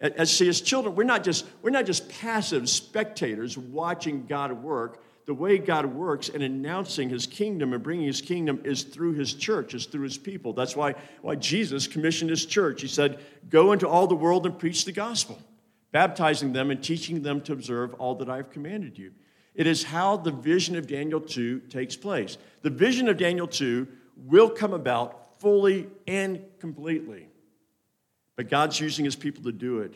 As, 0.00 0.36
see, 0.36 0.48
as 0.48 0.60
children, 0.60 0.94
we're 0.94 1.04
not 1.04 1.24
just, 1.24 1.46
we're 1.62 1.70
not 1.70 1.86
just 1.86 2.08
passive 2.08 2.68
spectators 2.68 3.56
watching 3.56 4.26
God 4.26 4.52
work. 4.52 5.02
The 5.26 5.34
way 5.34 5.58
God 5.58 5.86
works 5.86 6.28
and 6.28 6.42
announcing 6.42 7.08
his 7.08 7.26
kingdom 7.26 7.72
and 7.72 7.82
bringing 7.82 8.06
his 8.06 8.20
kingdom 8.20 8.60
is 8.64 8.82
through 8.82 9.12
his 9.14 9.34
church, 9.34 9.74
is 9.74 9.86
through 9.86 10.02
his 10.02 10.18
people. 10.18 10.52
That's 10.52 10.74
why, 10.74 10.94
why 11.20 11.36
Jesus 11.36 11.86
commissioned 11.86 12.30
his 12.30 12.44
church. 12.44 12.82
He 12.82 12.88
said, 12.88 13.20
Go 13.48 13.72
into 13.72 13.88
all 13.88 14.06
the 14.06 14.16
world 14.16 14.46
and 14.46 14.58
preach 14.58 14.84
the 14.84 14.92
gospel, 14.92 15.40
baptizing 15.92 16.52
them 16.52 16.70
and 16.70 16.82
teaching 16.82 17.22
them 17.22 17.40
to 17.42 17.52
observe 17.52 17.94
all 17.94 18.16
that 18.16 18.28
I 18.28 18.38
have 18.38 18.50
commanded 18.50 18.98
you. 18.98 19.12
It 19.54 19.66
is 19.66 19.84
how 19.84 20.16
the 20.16 20.32
vision 20.32 20.76
of 20.76 20.86
Daniel 20.86 21.20
2 21.20 21.60
takes 21.68 21.94
place. 21.94 22.38
The 22.62 22.70
vision 22.70 23.08
of 23.08 23.16
Daniel 23.16 23.46
2 23.46 23.86
will 24.16 24.50
come 24.50 24.72
about 24.72 25.40
fully 25.40 25.88
and 26.06 26.42
completely 26.58 27.28
but 28.36 28.48
God's 28.48 28.80
using 28.80 29.04
his 29.04 29.16
people 29.16 29.44
to 29.44 29.52
do 29.52 29.80
it. 29.80 29.94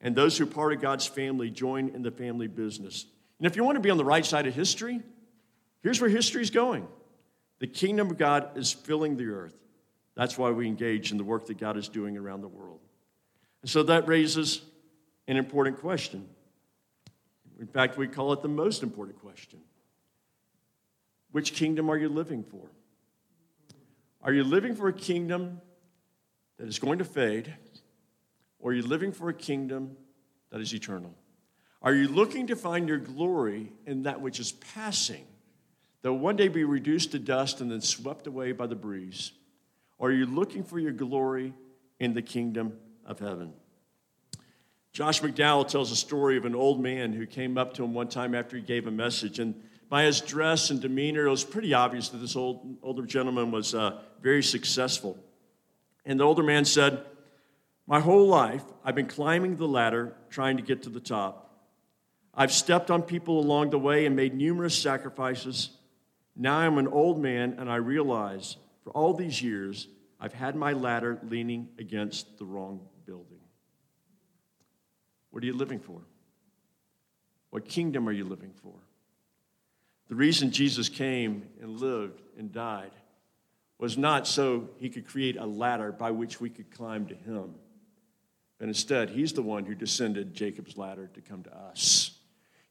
And 0.00 0.14
those 0.14 0.38
who 0.38 0.44
are 0.44 0.48
part 0.48 0.72
of 0.72 0.80
God's 0.80 1.06
family 1.06 1.50
join 1.50 1.88
in 1.90 2.02
the 2.02 2.10
family 2.10 2.46
business. 2.46 3.06
And 3.38 3.46
if 3.46 3.56
you 3.56 3.64
want 3.64 3.76
to 3.76 3.80
be 3.80 3.90
on 3.90 3.96
the 3.96 4.04
right 4.04 4.26
side 4.26 4.46
of 4.46 4.54
history, 4.54 5.00
here's 5.82 6.00
where 6.00 6.10
history 6.10 6.42
is 6.42 6.50
going. 6.50 6.86
The 7.60 7.66
kingdom 7.66 8.10
of 8.10 8.18
God 8.18 8.56
is 8.56 8.72
filling 8.72 9.16
the 9.16 9.28
earth. 9.28 9.54
That's 10.14 10.36
why 10.36 10.50
we 10.50 10.66
engage 10.66 11.12
in 11.12 11.18
the 11.18 11.24
work 11.24 11.46
that 11.46 11.58
God 11.58 11.76
is 11.76 11.88
doing 11.88 12.16
around 12.16 12.40
the 12.40 12.48
world. 12.48 12.80
And 13.62 13.70
so 13.70 13.82
that 13.84 14.08
raises 14.08 14.62
an 15.28 15.36
important 15.36 15.78
question. 15.78 16.28
In 17.60 17.66
fact, 17.66 17.96
we 17.96 18.08
call 18.08 18.32
it 18.32 18.42
the 18.42 18.48
most 18.48 18.82
important 18.82 19.20
question. 19.20 19.60
Which 21.32 21.52
kingdom 21.52 21.90
are 21.90 21.96
you 21.96 22.08
living 22.08 22.42
for? 22.42 22.70
Are 24.22 24.32
you 24.32 24.42
living 24.42 24.74
for 24.74 24.88
a 24.88 24.92
kingdom 24.92 25.60
that 26.58 26.66
is 26.66 26.78
going 26.78 26.98
to 26.98 27.04
fade, 27.04 27.54
or 28.58 28.70
are 28.70 28.74
you 28.74 28.82
living 28.82 29.12
for 29.12 29.28
a 29.28 29.34
kingdom 29.34 29.96
that 30.50 30.60
is 30.60 30.74
eternal? 30.74 31.14
Are 31.80 31.94
you 31.94 32.08
looking 32.08 32.48
to 32.48 32.56
find 32.56 32.88
your 32.88 32.98
glory 32.98 33.72
in 33.86 34.02
that 34.02 34.20
which 34.20 34.40
is 34.40 34.52
passing, 34.52 35.24
that 36.02 36.12
will 36.12 36.18
one 36.18 36.36
day 36.36 36.48
be 36.48 36.64
reduced 36.64 37.12
to 37.12 37.18
dust 37.18 37.60
and 37.60 37.70
then 37.70 37.80
swept 37.80 38.26
away 38.26 38.52
by 38.52 38.66
the 38.66 38.74
breeze? 38.74 39.32
Or 39.98 40.08
are 40.08 40.12
you 40.12 40.26
looking 40.26 40.64
for 40.64 40.78
your 40.78 40.92
glory 40.92 41.54
in 42.00 42.14
the 42.14 42.22
kingdom 42.22 42.74
of 43.04 43.18
heaven? 43.18 43.52
Josh 44.92 45.20
McDowell 45.20 45.68
tells 45.68 45.92
a 45.92 45.96
story 45.96 46.36
of 46.36 46.44
an 46.44 46.56
old 46.56 46.80
man 46.80 47.12
who 47.12 47.26
came 47.26 47.56
up 47.56 47.74
to 47.74 47.84
him 47.84 47.94
one 47.94 48.08
time 48.08 48.34
after 48.34 48.56
he 48.56 48.62
gave 48.62 48.86
a 48.88 48.90
message. 48.90 49.38
And 49.38 49.54
by 49.88 50.04
his 50.04 50.20
dress 50.20 50.70
and 50.70 50.80
demeanor, 50.80 51.26
it 51.26 51.30
was 51.30 51.44
pretty 51.44 51.72
obvious 51.74 52.08
that 52.08 52.18
this 52.18 52.34
old, 52.34 52.76
older 52.82 53.06
gentleman 53.06 53.52
was 53.52 53.74
uh, 53.74 54.00
very 54.20 54.42
successful. 54.42 55.16
And 56.04 56.18
the 56.18 56.24
older 56.24 56.42
man 56.42 56.64
said, 56.64 57.04
My 57.86 58.00
whole 58.00 58.26
life, 58.26 58.64
I've 58.84 58.96
been 58.96 59.06
climbing 59.06 59.56
the 59.56 59.68
ladder 59.68 60.16
trying 60.30 60.56
to 60.56 60.62
get 60.62 60.82
to 60.82 60.90
the 60.90 61.00
top. 61.00 61.47
I've 62.38 62.52
stepped 62.52 62.88
on 62.92 63.02
people 63.02 63.40
along 63.40 63.70
the 63.70 63.80
way 63.80 64.06
and 64.06 64.14
made 64.14 64.32
numerous 64.32 64.78
sacrifices. 64.78 65.70
Now 66.36 66.58
I'm 66.58 66.78
an 66.78 66.86
old 66.86 67.20
man, 67.20 67.56
and 67.58 67.68
I 67.68 67.76
realize 67.76 68.56
for 68.84 68.90
all 68.90 69.12
these 69.12 69.42
years, 69.42 69.88
I've 70.20 70.32
had 70.32 70.54
my 70.54 70.72
ladder 70.72 71.18
leaning 71.24 71.68
against 71.80 72.38
the 72.38 72.44
wrong 72.44 72.80
building. 73.06 73.40
What 75.32 75.42
are 75.42 75.46
you 75.46 75.52
living 75.52 75.80
for? 75.80 76.00
What 77.50 77.64
kingdom 77.64 78.08
are 78.08 78.12
you 78.12 78.24
living 78.24 78.52
for? 78.62 78.74
The 80.08 80.14
reason 80.14 80.52
Jesus 80.52 80.88
came 80.88 81.42
and 81.60 81.80
lived 81.80 82.22
and 82.38 82.52
died 82.52 82.92
was 83.78 83.98
not 83.98 84.28
so 84.28 84.68
he 84.78 84.90
could 84.90 85.08
create 85.08 85.36
a 85.36 85.44
ladder 85.44 85.90
by 85.90 86.12
which 86.12 86.40
we 86.40 86.50
could 86.50 86.70
climb 86.70 87.06
to 87.06 87.16
him. 87.16 87.56
And 88.60 88.68
instead, 88.68 89.10
he's 89.10 89.32
the 89.32 89.42
one 89.42 89.64
who 89.64 89.74
descended 89.74 90.34
Jacob's 90.34 90.76
ladder 90.76 91.10
to 91.14 91.20
come 91.20 91.42
to 91.42 91.56
us. 91.56 92.17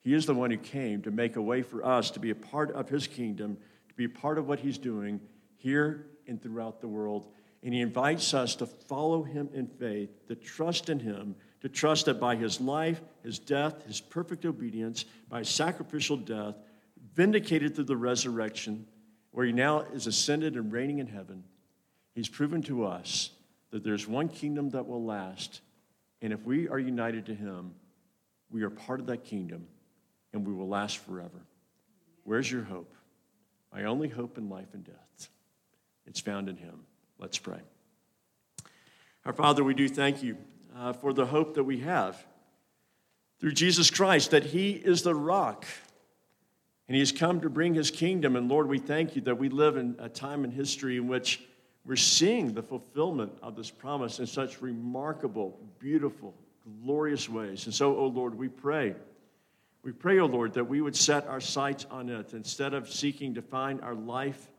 He 0.08 0.14
is 0.14 0.26
the 0.26 0.34
one 0.34 0.52
who 0.52 0.58
came 0.58 1.02
to 1.02 1.12
make 1.12 1.36
a 1.36 1.42
way 1.42 1.62
for 1.62 1.86
us 1.86 2.12
to 2.12 2.22
be 2.22 2.30
a 2.30 2.36
part 2.36 2.72
of 2.72 2.88
his 2.88 3.08
kingdom, 3.08 3.58
to 3.90 3.96
be 3.96 4.06
a 4.06 4.10
part 4.10 4.38
of 4.38 4.48
what 4.48 4.62
he's 4.62 4.78
doing 4.78 5.20
here 5.58 6.08
and 6.28 6.42
throughout 6.42 6.80
the 6.80 6.88
world. 6.88 7.28
And 7.62 7.74
he 7.74 7.82
invites 7.82 8.34
us 8.34 8.56
to 8.56 8.68
follow 8.68 9.22
him 9.24 9.50
in 9.54 9.68
faith, 9.68 10.26
to 10.30 10.36
trust 10.36 10.88
in 10.88 10.98
him, 10.98 11.36
to 11.60 11.68
trust 11.68 12.06
that 12.06 12.22
by 12.22 12.38
his 12.38 12.62
life, 12.62 13.02
his 13.22 13.38
death, 13.38 13.86
his 13.86 14.00
perfect 14.00 14.46
obedience, 14.46 15.04
by 15.28 15.42
sacrificial 15.42 16.16
death, 16.16 16.56
vindicated 17.14 17.76
through 17.76 17.84
the 17.84 17.98
resurrection, 17.98 18.88
where 19.32 19.46
he 19.46 19.52
now 19.52 19.82
is 19.94 20.08
ascended 20.08 20.56
and 20.56 20.72
reigning 20.72 21.00
in 21.00 21.08
heaven, 21.08 21.44
he's 22.16 22.30
proven 22.30 22.62
to 22.62 22.86
us 22.86 23.32
that 23.72 23.84
there's 23.84 24.08
one 24.08 24.30
kingdom 24.30 24.70
that 24.70 24.88
will 24.88 25.04
last. 25.04 25.60
And 26.22 26.32
if 26.32 26.46
we 26.46 26.70
are 26.70 26.80
united 26.80 27.26
to 27.26 27.36
him, 27.36 27.74
we 28.50 28.64
are 28.64 28.70
part 28.70 29.02
of 29.02 29.08
that 29.08 29.26
kingdom 29.26 29.68
and 30.38 30.46
we 30.46 30.54
will 30.54 30.68
last 30.68 31.00
forever. 31.00 31.46
Where's 32.24 32.50
your 32.50 32.64
hope? 32.64 32.94
My 33.74 33.86
only 33.86 34.08
hope 34.08 34.38
in 34.38 34.50
life 34.50 34.74
and 34.74 34.84
death. 34.84 35.30
It's 36.06 36.20
found 36.20 36.48
in 36.48 36.56
him. 36.56 36.86
Let's 37.18 37.40
pray. 37.40 37.60
Our 39.26 39.34
Father, 39.34 39.64
we 39.64 39.74
do 39.74 39.90
thank 39.90 40.22
you 40.22 40.38
uh, 40.78 40.94
for 40.94 41.12
the 41.12 41.26
hope 41.26 41.56
that 41.56 41.64
we 41.64 41.80
have 41.80 42.24
through 43.40 43.54
Jesus 43.54 43.90
Christ, 43.90 44.32
that 44.32 44.46
he 44.46 44.72
is 44.72 45.02
the 45.02 45.16
rock 45.16 45.66
and 46.88 46.96
he 46.96 47.00
has 47.00 47.12
come 47.12 47.42
to 47.42 47.50
bring 47.50 47.74
his 47.74 47.90
kingdom. 47.90 48.36
And 48.36 48.48
Lord, 48.48 48.70
we 48.70 48.78
thank 48.78 49.16
you 49.16 49.22
that 49.24 49.40
we 49.40 49.50
live 49.50 49.76
in 49.76 49.96
a 50.00 50.08
time 50.08 50.46
in 50.46 50.52
history 50.52 50.98
in 50.98 51.08
which 51.08 51.42
we're 51.84 51.96
seeing 51.96 52.54
the 52.54 52.62
fulfillment 52.62 53.34
of 53.42 53.56
this 53.56 53.72
promise 53.72 54.20
in 54.20 54.28
such 54.28 54.62
remarkable, 54.62 55.60
beautiful, 55.80 56.36
glorious 56.84 57.28
ways. 57.28 57.66
And 57.66 57.74
so, 57.74 57.98
oh 57.98 58.08
Lord, 58.08 58.36
we 58.36 58.48
pray. 58.48 58.94
We 59.88 59.94
pray, 59.94 60.20
oh 60.20 60.26
Lord, 60.26 60.56
that 60.56 60.66
we 60.66 60.82
would 60.82 60.98
set 60.98 61.28
our 61.28 61.40
sights 61.40 61.86
on 61.90 62.10
it 62.10 62.34
instead 62.34 62.74
of 62.74 62.92
seeking 62.92 63.36
to 63.36 63.42
find 63.42 63.80
our 63.80 63.96
life 63.96 64.50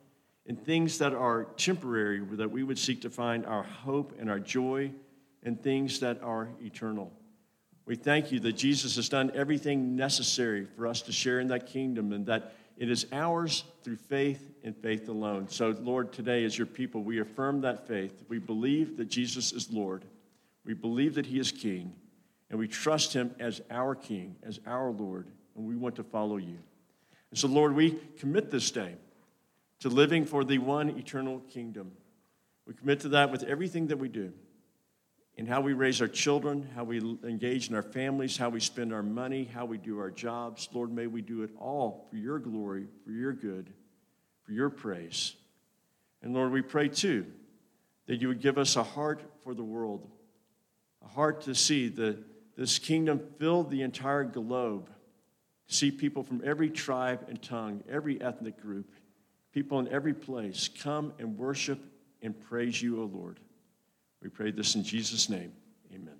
in 0.46 0.56
things 0.56 0.96
that 1.00 1.12
are 1.12 1.44
temporary, 1.58 2.20
that 2.36 2.50
we 2.50 2.62
would 2.62 2.78
seek 2.78 3.02
to 3.02 3.10
find 3.10 3.44
our 3.44 3.62
hope 3.62 4.14
and 4.18 4.30
our 4.30 4.38
joy 4.38 4.90
in 5.42 5.56
things 5.56 6.00
that 6.00 6.22
are 6.22 6.48
eternal. 6.62 7.12
We 7.84 7.94
thank 7.94 8.32
you 8.32 8.40
that 8.40 8.54
Jesus 8.54 8.96
has 8.96 9.10
done 9.10 9.30
everything 9.34 9.94
necessary 9.96 10.64
for 10.64 10.86
us 10.86 11.02
to 11.02 11.12
share 11.12 11.40
in 11.40 11.48
that 11.48 11.66
kingdom 11.66 12.14
and 12.14 12.24
that 12.24 12.54
it 12.78 12.90
is 12.90 13.04
ours 13.12 13.64
through 13.82 13.96
faith 13.96 14.50
and 14.64 14.74
faith 14.74 15.10
alone. 15.10 15.50
So, 15.50 15.76
Lord, 15.78 16.10
today, 16.10 16.46
as 16.46 16.56
your 16.56 16.66
people, 16.66 17.02
we 17.02 17.20
affirm 17.20 17.60
that 17.60 17.86
faith. 17.86 18.24
We 18.30 18.38
believe 18.38 18.96
that 18.96 19.10
Jesus 19.10 19.52
is 19.52 19.70
Lord. 19.70 20.06
We 20.64 20.72
believe 20.72 21.16
that 21.16 21.26
he 21.26 21.38
is 21.38 21.52
King. 21.52 21.92
And 22.50 22.58
we 22.58 22.68
trust 22.68 23.12
him 23.12 23.34
as 23.38 23.60
our 23.70 23.94
King, 23.94 24.36
as 24.42 24.60
our 24.66 24.90
Lord. 24.90 25.28
And 25.56 25.66
we 25.66 25.76
want 25.76 25.96
to 25.96 26.04
follow 26.04 26.36
you. 26.36 26.58
And 27.30 27.38
so, 27.38 27.48
Lord, 27.48 27.74
we 27.74 27.98
commit 28.18 28.50
this 28.50 28.70
day 28.70 28.94
to 29.80 29.88
living 29.88 30.24
for 30.24 30.44
the 30.44 30.58
one 30.58 30.90
eternal 30.90 31.40
kingdom. 31.50 31.92
We 32.66 32.74
commit 32.74 33.00
to 33.00 33.08
that 33.10 33.30
with 33.30 33.42
everything 33.44 33.88
that 33.88 33.98
we 33.98 34.08
do 34.08 34.32
in 35.38 35.46
how 35.46 35.60
we 35.60 35.72
raise 35.72 36.00
our 36.00 36.08
children, 36.08 36.68
how 36.74 36.82
we 36.82 36.98
engage 36.98 37.68
in 37.68 37.74
our 37.76 37.82
families, 37.82 38.36
how 38.36 38.48
we 38.48 38.58
spend 38.58 38.92
our 38.92 39.04
money, 39.04 39.44
how 39.44 39.64
we 39.64 39.78
do 39.78 39.98
our 40.00 40.10
jobs. 40.10 40.68
Lord, 40.72 40.92
may 40.92 41.06
we 41.06 41.22
do 41.22 41.44
it 41.44 41.50
all 41.60 42.08
for 42.10 42.16
your 42.16 42.40
glory, 42.40 42.88
for 43.04 43.12
your 43.12 43.32
good, 43.32 43.72
for 44.42 44.50
your 44.50 44.68
praise. 44.68 45.36
And 46.22 46.34
Lord, 46.34 46.50
we 46.50 46.60
pray 46.60 46.88
too 46.88 47.24
that 48.06 48.20
you 48.20 48.26
would 48.26 48.40
give 48.40 48.58
us 48.58 48.74
a 48.74 48.82
heart 48.82 49.22
for 49.44 49.54
the 49.54 49.62
world, 49.62 50.10
a 51.04 51.08
heart 51.08 51.42
to 51.42 51.54
see 51.54 51.88
that 51.88 52.18
this 52.58 52.80
kingdom 52.80 53.20
filled 53.38 53.70
the 53.70 53.82
entire 53.82 54.24
globe, 54.24 54.90
see 55.68 55.92
people 55.92 56.24
from 56.24 56.42
every 56.44 56.68
tribe 56.68 57.24
and 57.28 57.40
tongue, 57.40 57.84
every 57.88 58.20
ethnic 58.20 58.60
group, 58.60 58.90
people 59.52 59.78
in 59.78 59.86
every 59.88 60.12
place 60.12 60.68
come 60.68 61.12
and 61.20 61.38
worship 61.38 61.78
and 62.20 62.38
praise 62.48 62.82
you, 62.82 63.00
O 63.00 63.04
Lord. 63.04 63.38
We 64.20 64.28
pray 64.28 64.50
this 64.50 64.74
in 64.74 64.82
Jesus' 64.82 65.28
name. 65.28 65.52
Amen. 65.94 66.16